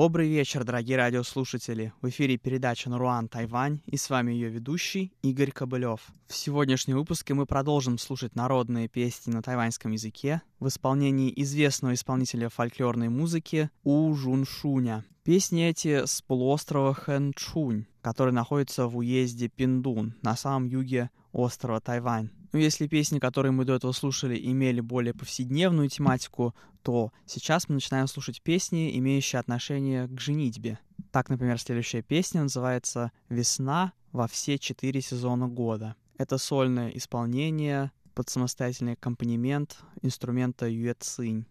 [0.00, 1.92] Добрый вечер, дорогие радиослушатели.
[2.00, 6.00] В эфире передача «Наруан Тайвань» и с вами ее ведущий Игорь Кобылев.
[6.26, 12.48] В сегодняшнем выпуске мы продолжим слушать народные песни на тайваньском языке в исполнении известного исполнителя
[12.48, 15.04] фольклорной музыки У Жуншуня.
[15.22, 22.30] Песни эти с полуострова Хэнчунь, который находится в уезде Пиндун, на самом юге острова Тайвань.
[22.52, 26.52] Но ну, если песни, которые мы до этого слушали, имели более повседневную тематику,
[26.82, 30.78] то сейчас мы начинаем слушать песни, имеющие отношение к женитьбе.
[31.12, 35.96] Так, например, следующая песня называется «Весна во все четыре сезона года».
[36.18, 41.46] Это сольное исполнение под самостоятельный аккомпанемент инструмента юэцинь.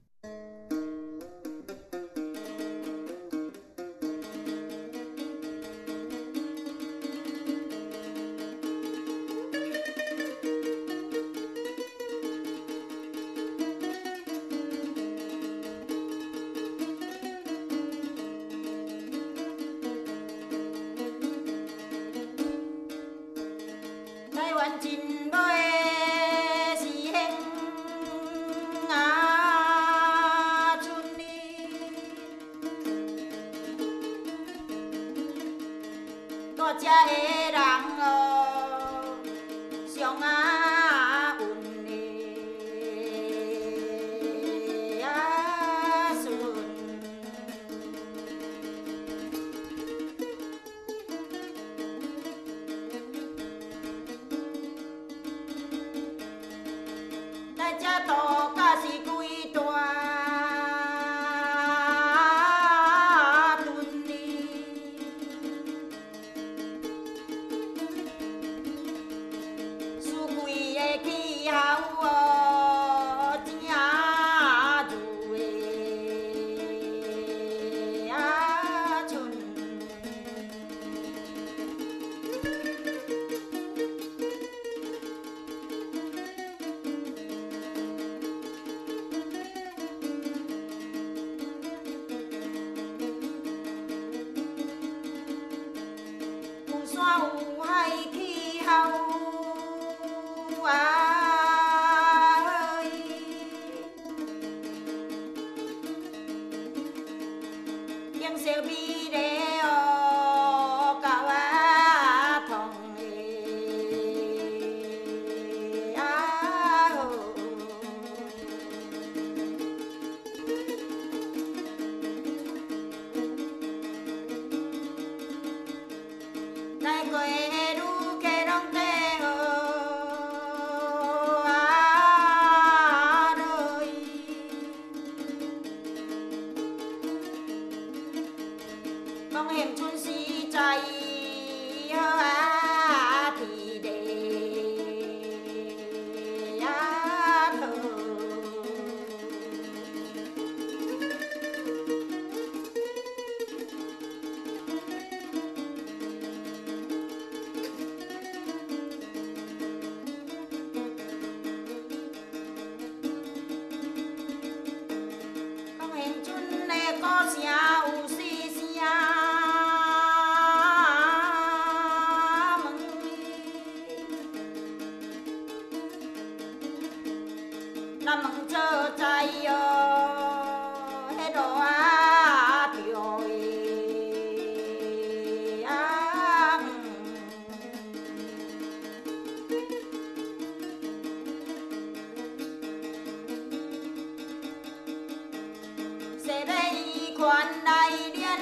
[197.19, 198.39] con đây điên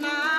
[0.00, 0.37] nào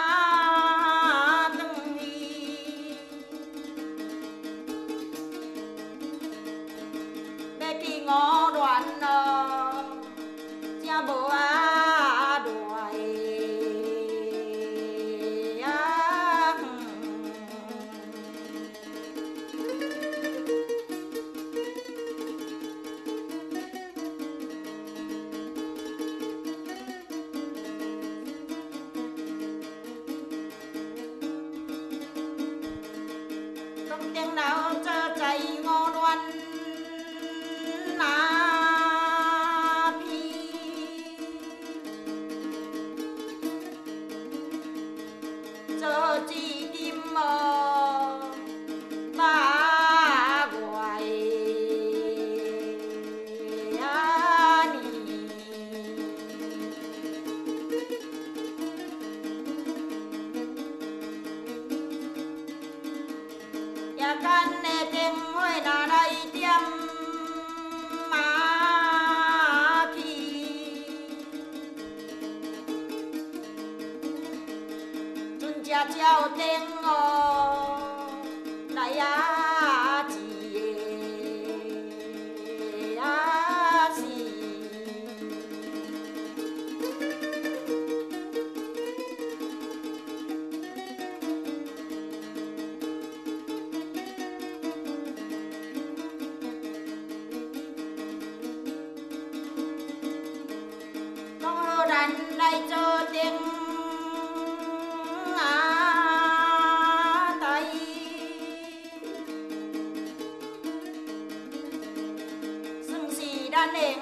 [113.68, 114.00] Nền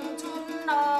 [0.67, 0.96] 咯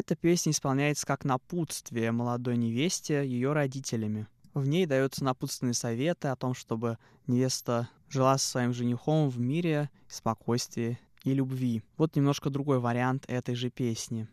[0.00, 4.28] Эта песня исполняется как напутствие молодой невесте ее родителями.
[4.54, 6.96] В ней даются напутственные советы о том, чтобы
[7.26, 11.82] невеста жила со своим женихом в мире, спокойствии и любви.
[11.98, 14.26] Вот немножко другой вариант этой же песни.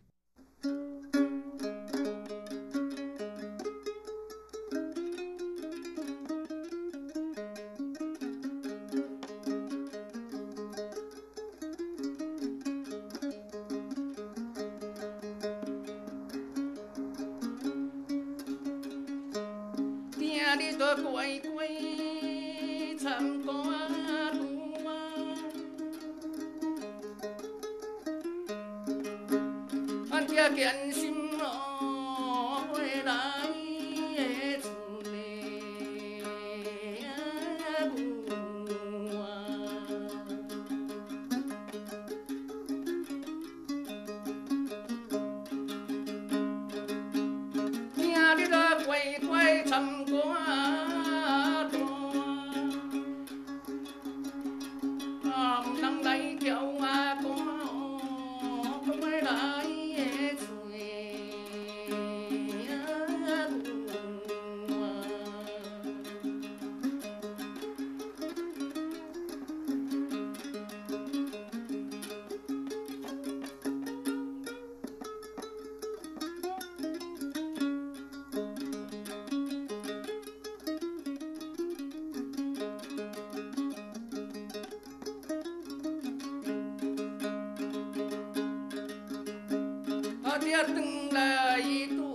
[90.37, 92.06] И под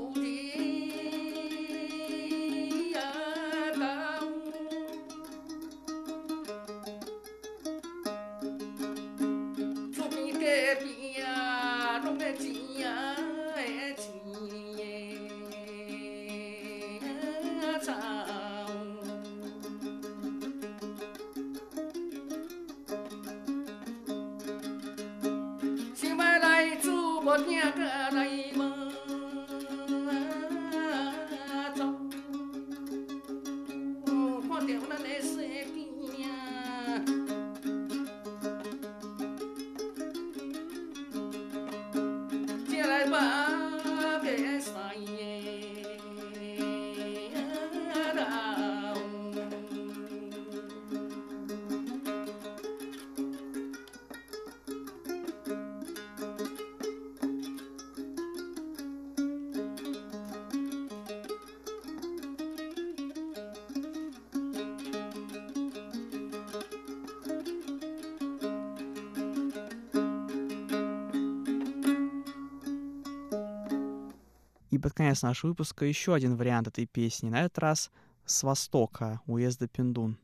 [75.12, 77.90] конец нашего выпуска еще один вариант этой песни, на этот раз
[78.24, 80.16] с востока, уезда Пиндун.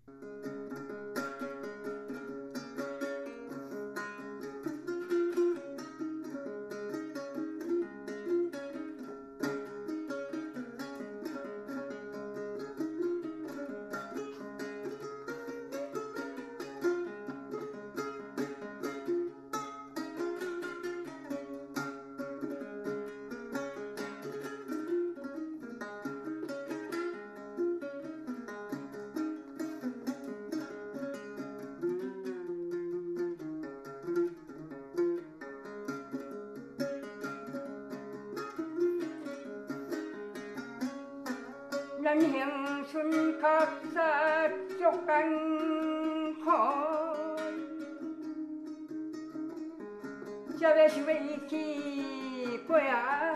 [42.14, 44.48] nhân hiền xuân khắc xa
[44.80, 47.52] cho cánh khói
[50.60, 51.74] cha về sư vị khi
[52.68, 53.34] quê á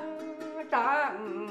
[0.71, 1.47] tạm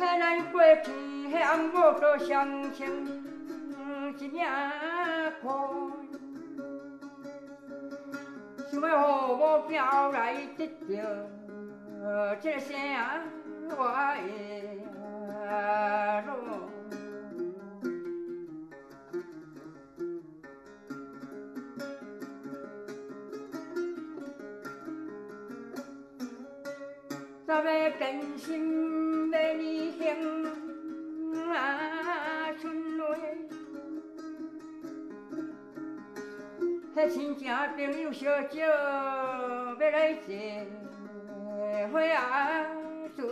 [0.00, 0.84] Hãy subscribe
[2.28, 3.06] cho kênh Ghiền Mì Gõ Để không bỏ lỡ những
[4.18, 4.75] video
[9.76, 11.04] 苗来的家，
[12.40, 13.22] 这心呀、啊，
[13.76, 13.82] 我
[14.26, 14.80] 也
[16.24, 16.32] 落。
[27.98, 30.06] 真心为你行
[31.52, 33.36] 啊，春路哎，
[36.94, 37.06] 他
[37.36, 38.62] 家病又小舅。
[39.86, 40.66] 未来结
[41.92, 42.66] 婚啊，
[43.16, 43.22] 祝。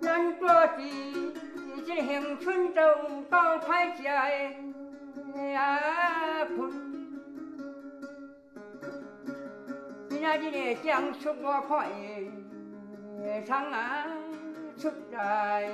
[0.00, 1.34] 咱过的
[1.84, 2.80] 这乡村走
[3.28, 4.30] 高台家
[5.50, 6.70] 呀，困。
[10.08, 10.76] 你那年
[11.42, 11.88] 我快
[13.44, 14.06] 上啊，
[14.78, 15.68] 出来。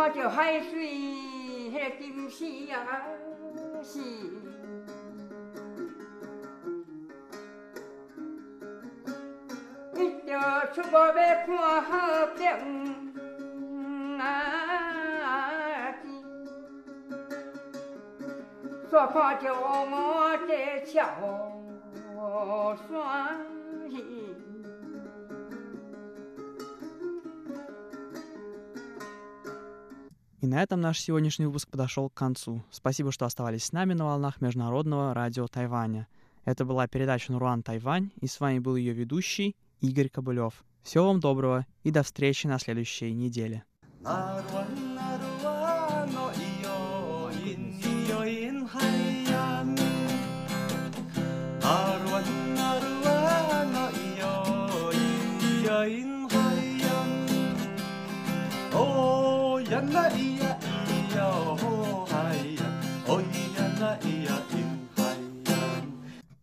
[0.00, 0.88] 看着海水
[1.68, 3.04] 迄个金丝啊
[3.82, 4.00] 是。
[10.72, 11.12] 出我要
[11.44, 12.46] 看好景
[14.18, 15.92] 啊！
[18.90, 21.04] 煞看着我这桥
[22.16, 22.74] 我
[30.50, 32.62] на этом наш сегодняшний выпуск подошел к концу.
[32.72, 36.08] Спасибо, что оставались с нами на волнах Международного радио Тайваня.
[36.44, 40.64] Это была передача Наруан Тайвань, и с вами был ее ведущий Игорь Кобылев.
[40.82, 43.62] Всего вам доброго и до встречи на следующей неделе.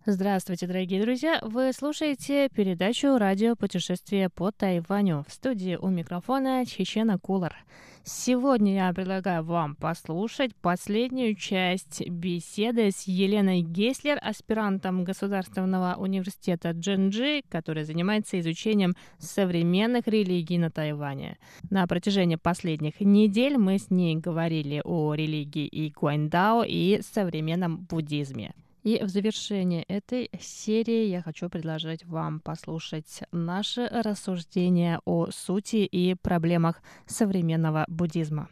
[0.10, 1.38] Здравствуйте, дорогие друзья!
[1.42, 5.26] Вы слушаете передачу «Радио путешествие по Тайваню».
[5.28, 7.58] В студии у микрофона Чечена Кулар.
[8.06, 17.42] Сегодня я предлагаю вам послушать последнюю часть беседы с Еленой Геслер, аспирантом Государственного университета Джинджи,
[17.50, 21.38] который занимается изучением современных религий на Тайване.
[21.70, 28.54] На протяжении последних недель мы с ней говорили о религии и Гуандао и современном буддизме.
[28.88, 36.16] И в завершение этой серии я хочу предложить вам послушать наши рассуждения о сути и
[36.16, 38.48] проблемах современного буддизма.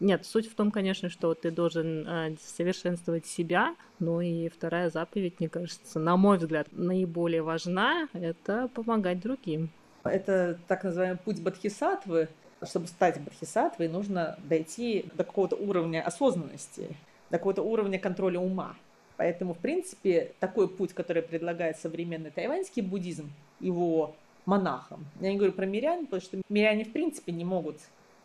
[0.00, 5.38] Нет, суть в том, конечно, что ты должен э, совершенствовать себя, но и вторая заповедь,
[5.38, 9.70] мне кажется, на мой взгляд, наиболее важна— это помогать другим.
[10.02, 12.30] Это так называемый путь бодхисаттвы.
[12.62, 16.96] Чтобы стать бодхисаттвой, нужно дойти до какого-то уровня осознанности,
[17.30, 18.76] до какого-то уровня контроля ума.
[19.16, 23.30] Поэтому, в принципе, такой путь, который предлагает современный тайваньский буддизм
[23.60, 24.14] его
[24.46, 25.06] монахам.
[25.20, 27.76] Я не говорю про мирян, потому что миряне, в принципе, не могут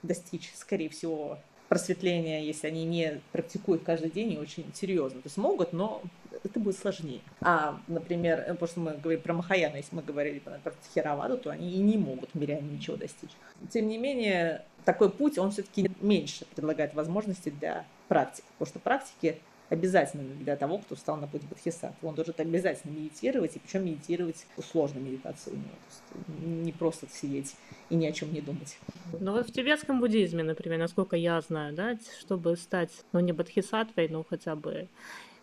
[0.04, 1.40] достичь, скорее всего,
[1.72, 5.22] просветления, если они не практикуют каждый день и очень серьезно.
[5.22, 6.02] То есть могут, но
[6.44, 7.22] это будет сложнее.
[7.40, 10.60] А, например, потому что мы говорим про Махаяна, если мы говорили про
[10.90, 13.30] Тхераваду, то они и не могут миряне ничего достичь.
[13.70, 19.40] Тем не менее, такой путь, он все-таки меньше предлагает возможности для практик, потому что практики
[19.72, 22.10] обязательно для того, кто встал на путь Бодхисаттвы.
[22.10, 25.70] Он должен обязательно медитировать, и причем медитировать сложную медитацию у него.
[25.70, 27.56] То есть не просто сидеть
[27.90, 28.78] и ни о чем не думать.
[29.20, 34.10] Ну вот в тибетском буддизме, например, насколько я знаю, да, чтобы стать, ну не бодхисаттвой,
[34.10, 34.90] но хотя бы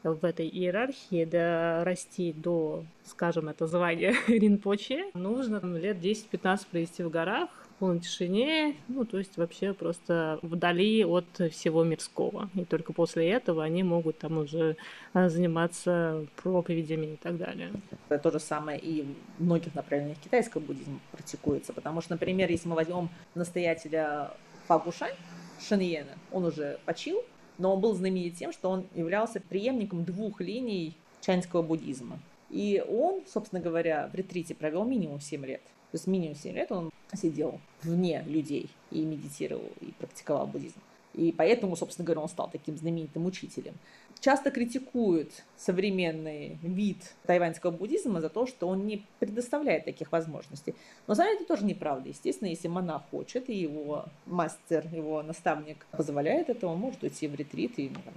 [0.03, 7.49] в этой иерархии, дорасти до, скажем, это звание ринпоче, нужно лет 10-15 провести в горах,
[7.79, 12.51] полной тишине, ну, то есть вообще просто вдали от всего мирского.
[12.55, 14.77] И только после этого они могут там уже
[15.13, 17.71] а, заниматься проповедями и так далее.
[18.09, 19.07] Это то же самое и
[19.39, 21.73] в многих направлениях китайского буддизма практикуется.
[21.73, 24.33] Потому что, например, если мы возьмем настоятеля
[24.67, 25.15] Фагушань,
[25.61, 27.23] Шеньена, он уже почил,
[27.59, 32.19] но он был знаменит тем, что он являлся преемником двух линий чанского буддизма.
[32.51, 35.63] И он, собственно говоря, в ретрите провел минимум 7 лет.
[35.91, 40.81] То есть минимум 7 лет он сидел вне людей и медитировал, и практиковал буддизм.
[41.15, 43.75] И поэтому, собственно говоря, он стал таким знаменитым учителем.
[44.21, 50.75] Часто критикуют современный вид тайваньского буддизма за то, что он не предоставляет таких возможностей.
[51.07, 52.09] Но, знаете, это тоже неправда.
[52.09, 57.35] Естественно, если монах хочет, и его мастер, его наставник позволяет это, он может уйти в
[57.35, 58.15] ретрит и там,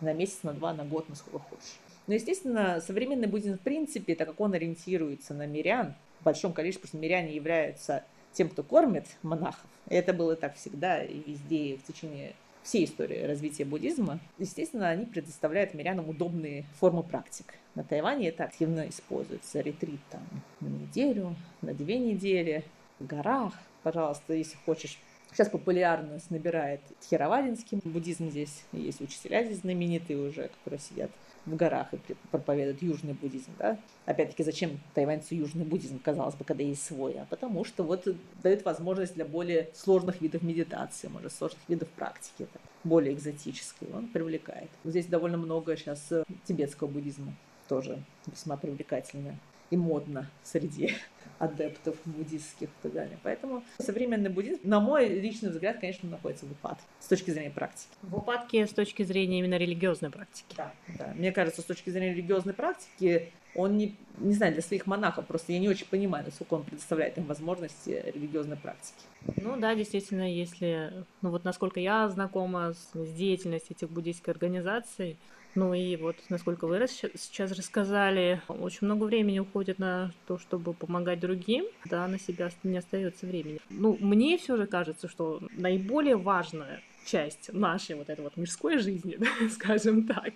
[0.00, 1.78] на месяц, на два, на год, насколько хочешь.
[2.06, 6.82] Но, естественно, современный буддизм в принципе, так как он ориентируется на мирян, в большом количестве,
[6.82, 9.66] потому что миряне являются тем, кто кормит монахов.
[9.88, 14.20] И это было так всегда и везде, и в течение всей истории развития буддизма.
[14.38, 17.54] Естественно, они предоставляют мирянам удобные формы практик.
[17.74, 19.60] На Тайване это активно используется.
[19.60, 20.22] Ретрит там
[20.60, 22.64] на неделю, на две недели,
[22.98, 23.54] в горах.
[23.82, 24.98] Пожалуйста, если хочешь
[25.32, 28.64] Сейчас популярность набирает тхеравадинский буддизм здесь.
[28.72, 31.10] Есть учителя здесь знаменитые уже, которые сидят
[31.46, 31.98] в горах и
[32.30, 33.52] проповедуют южный буддизм.
[33.58, 33.78] Да?
[34.06, 37.14] Опять-таки, зачем тайваньцу южный буддизм, казалось бы, когда есть свой?
[37.14, 38.06] А потому что вот
[38.42, 43.88] дает возможность для более сложных видов медитации, может, сложных видов практики, так, более экзотической.
[43.94, 44.70] Он привлекает.
[44.84, 46.08] Здесь довольно много сейчас
[46.44, 47.34] тибетского буддизма
[47.68, 49.38] тоже весьма привлекательно
[49.70, 50.94] и модно среди
[51.38, 53.18] адептов буддистских и так далее.
[53.22, 57.90] Поэтому современный буддизм, на мой личный взгляд, конечно, находится в упадке с точки зрения практики.
[58.02, 60.54] В упадке с точки зрения именно религиозной практики.
[60.56, 61.12] Да, да.
[61.16, 65.52] Мне кажется, с точки зрения религиозной практики он не, не знаю, для своих монахов, просто
[65.52, 69.00] я не очень понимаю, насколько он предоставляет им возможности религиозной практики.
[69.36, 75.18] Ну да, действительно, если, ну вот насколько я знакома с, с деятельностью этих буддийских организаций,
[75.54, 81.20] ну и вот, насколько вы сейчас рассказали, очень много времени уходит на то, чтобы помогать
[81.20, 83.58] другим, да, на себя не остается времени.
[83.68, 89.18] Ну, мне все же кажется, что наиболее важное часть нашей вот этой вот мирской жизни,
[89.50, 90.32] скажем так,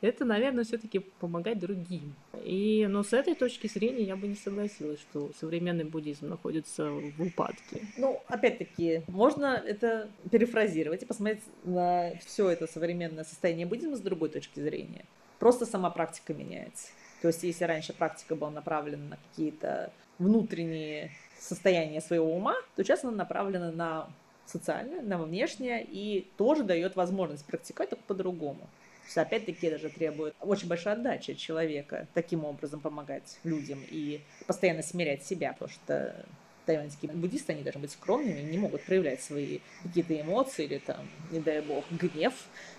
[0.00, 2.14] это, наверное, все-таки помогать другим.
[2.44, 7.22] И, но с этой точки зрения я бы не согласилась, что современный буддизм находится в
[7.22, 7.82] упадке.
[7.96, 14.28] Ну, опять-таки, можно это перефразировать и посмотреть на все это современное состояние буддизма с другой
[14.28, 15.04] точки зрения.
[15.38, 16.88] Просто сама практика меняется.
[17.22, 23.04] То есть, если раньше практика была направлена на какие-то внутренние состояния своего ума, то сейчас
[23.04, 24.10] она направлена на
[24.48, 28.60] социальное, на внешнее и тоже дает возможность практиковать только по-другому.
[28.60, 34.20] То есть, опять-таки, даже требует очень большой отдачи от человека таким образом помогать людям и
[34.46, 36.26] постоянно смирять себя, потому что
[36.68, 41.40] тайваньские буддисты, они должны быть скромными, не могут проявлять свои какие-то эмоции или там, не
[41.40, 42.34] дай бог, гнев.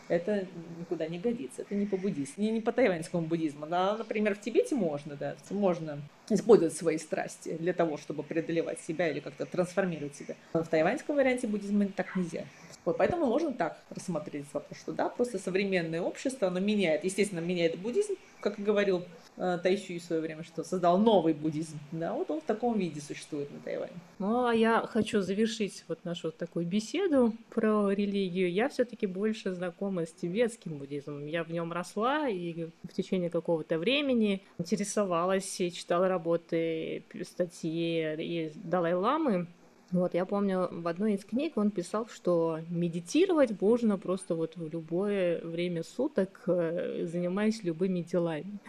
[0.07, 0.47] Это
[0.79, 1.63] никуда не годится.
[1.63, 3.65] Это не по буддизму, не, не по тайваньскому буддизму.
[3.65, 9.09] Да, например, в Тибете можно, да, можно использовать свои страсти для того, чтобы преодолевать себя
[9.09, 10.35] или как-то трансформировать себя.
[10.53, 12.45] Но в тайваньском варианте буддизма так нельзя.
[12.85, 17.77] Вот, поэтому можно так рассмотреть вопрос, что да, просто современное общество, оно меняет, естественно, меняет
[17.77, 19.03] буддизм, как и говорил
[19.39, 21.79] э, Тайщуй в свое время, что создал новый буддизм.
[21.91, 23.93] Да, вот он в таком виде существует на Тайване.
[24.19, 28.51] Ну, а я хочу завершить вот нашу такую беседу про религию.
[28.51, 31.25] Я все-таки больше знакома с тибетским буддизмом.
[31.25, 39.47] Я в нем росла и в течение какого-то времени интересовалась читала работы, статьи и Далай-ламы.
[39.91, 44.71] Вот, я помню, в одной из книг он писал, что медитировать можно просто вот в
[44.71, 48.59] любое время суток, э, занимаясь любыми делами.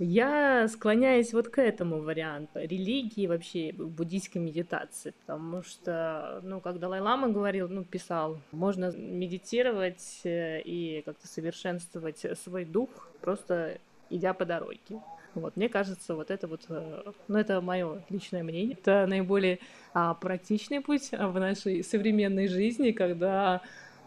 [0.00, 7.28] Я склоняюсь вот к этому варианту религии вообще буддийской медитации, потому что, ну, как Далай-Лама
[7.28, 12.88] говорил, ну, писал, можно медитировать э, и как-то совершенствовать свой дух,
[13.20, 13.78] просто
[14.10, 15.00] идя по дороге.
[15.34, 18.76] Вот, мне кажется, вот это вот, э, ну, это мое личное мнение.
[18.80, 19.60] Это наиболее
[19.92, 23.60] а, практичный путь в нашей современной жизни, когда,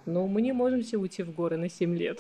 [0.06, 2.20] ну, мы не можем все уйти в горы на 7 лет.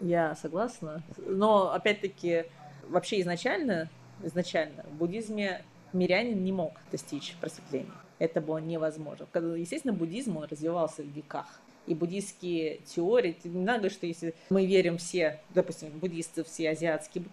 [0.00, 1.02] Я согласна.
[1.18, 2.44] Но, опять-таки,
[2.88, 3.88] вообще изначально,
[4.22, 5.62] изначально в буддизме
[5.92, 7.92] мирянин не мог достичь просветления.
[8.18, 9.26] Это было невозможно.
[9.56, 13.36] Естественно, буддизм, он развивался в веках и буддийские теории.
[13.44, 17.24] Не надо что если мы верим все, допустим, буддисты все азиатские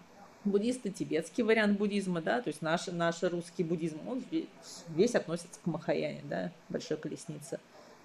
[0.44, 4.46] буддисты, тибетский вариант буддизма, да, то есть наш, наш русский буддизм, он весь,
[4.88, 7.60] весь относится к Махаяне, да, большой колеснице,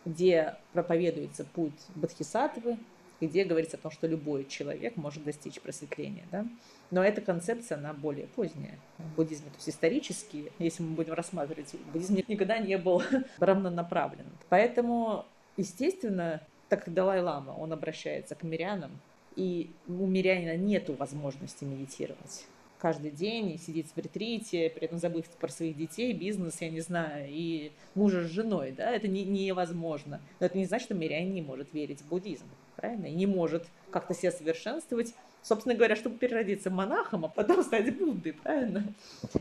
[0.06, 2.78] где проповедуется путь Бодхисаттвы,
[3.22, 6.46] где говорится о том, что любой человек может достичь просветления, да.
[6.92, 9.50] Но эта концепция, она более поздняя в буддизме.
[9.50, 13.02] То есть исторически, если мы будем рассматривать, буддизм никогда не был
[13.40, 14.28] равнонаправлен.
[14.50, 15.26] Поэтому,
[15.58, 18.92] естественно, так как Далай-Лама, он обращается к мирянам,
[19.36, 22.46] и у мирянина нет возможности медитировать
[22.86, 26.82] каждый день и сидеть в ретрите, при этом забыть про своих детей, бизнес, я не
[26.82, 30.22] знаю, и мужа с женой, да, это не, невозможно.
[30.40, 33.08] Но это не значит, что мирянин не может верить в буддизм, правильно?
[33.08, 35.16] И не может как-то себя совершенствовать,
[35.46, 38.84] собственно говоря, чтобы переродиться монахом, а потом стать Буддой, правильно?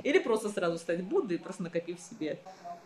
[0.03, 2.39] Или просто сразу стать Буддой, просто накопив себе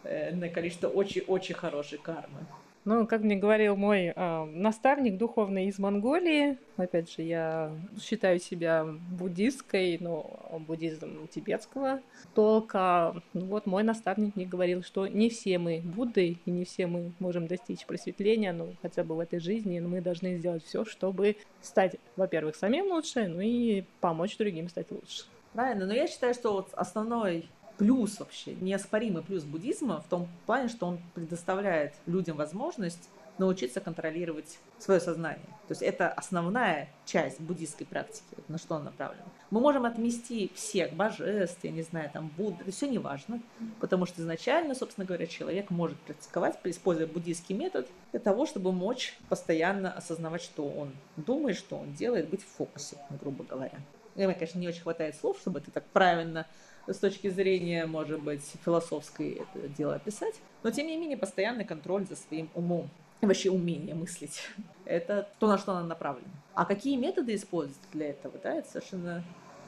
[0.05, 2.47] э, на количество очень-очень хорошей кармы.
[2.89, 7.71] Ну, как мне говорил мой э, наставник духовный из Монголии, опять же, я
[8.01, 12.01] считаю себя буддисткой, но буддизм тибетского
[12.35, 13.15] толка.
[13.35, 17.13] Ну, вот мой наставник мне говорил, что не все мы Будды, и не все мы
[17.19, 21.37] можем достичь просветления, ну, хотя бы в этой жизни, но мы должны сделать все, чтобы
[21.61, 25.25] стать, во-первых, самим лучше, ну и помочь другим стать лучше.
[25.53, 30.69] Правильно, но я считаю, что вот основной плюс вообще, неоспоримый плюс буддизма в том плане,
[30.69, 33.09] что он предоставляет людям возможность
[33.39, 35.47] научиться контролировать свое сознание.
[35.69, 39.23] То есть это основная часть буддийской практики, на что он направлен.
[39.51, 43.41] Мы можем отмести всех божеств, я не знаю, там, Будды, это все не важно,
[43.81, 49.17] потому что изначально, собственно говоря, человек может практиковать, используя буддийский метод для того, чтобы мочь
[49.29, 53.79] постоянно осознавать, что он думает, что он делает, быть в фокусе, грубо говоря.
[54.17, 56.47] Мне, конечно, не очень хватает слов, чтобы это так правильно
[56.93, 60.35] с точки зрения, может быть, философской это дело описать.
[60.63, 64.43] Но, тем не менее, постоянный контроль за своим умом вообще умение мыслить.
[64.85, 66.31] Это то, на что она направлена.
[66.55, 69.25] А какие методы использовать для этого, да, это совершенно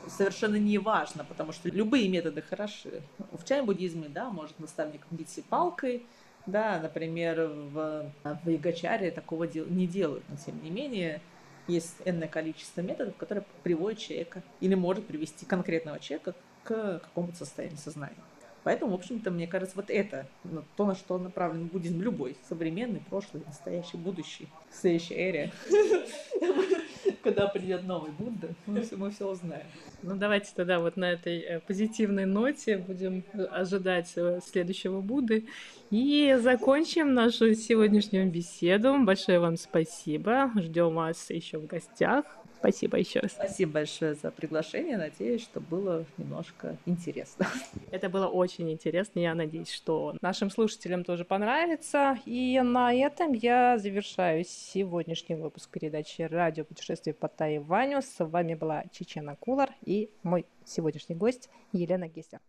[0.08, 3.02] совершенно не важно, потому что любые методы хороши.
[3.32, 6.06] В чай-буддизме, да, может наставник бить палкой,
[6.46, 11.20] да, например, в, в Ягачаре такого дел, не делают, но тем не менее
[11.66, 16.34] есть энное количество методов, которые приводят человека или может привести конкретного человека
[16.64, 18.16] к какому-то состоянию сознания.
[18.62, 23.02] Поэтому, в общем-то, мне кажется, вот это ну, то, на что направлен буддизм любой, современный,
[23.08, 25.52] прошлый, настоящий, будущий, в следующей эре.
[27.22, 29.66] Когда придет новый Будда, мы все, узнаем.
[30.02, 35.46] Ну, давайте тогда вот на этой э, позитивной ноте будем ожидать э, следующего Будды.
[35.90, 38.96] И закончим нашу сегодняшнюю беседу.
[39.04, 40.50] Большое вам спасибо.
[40.56, 42.24] Ждем вас еще в гостях.
[42.60, 43.32] Спасибо еще раз.
[43.32, 44.98] Спасибо большое за приглашение.
[44.98, 47.46] Надеюсь, что было немножко интересно.
[47.90, 49.18] Это было очень интересно.
[49.18, 52.18] Я надеюсь, что нашим слушателям тоже понравится.
[52.26, 58.02] И на этом я завершаю сегодняшний выпуск передачи «Радио путешествие по Тайваню».
[58.02, 62.40] С вами была Чечена Кулар и мой сегодняшний гость Елена Гессер.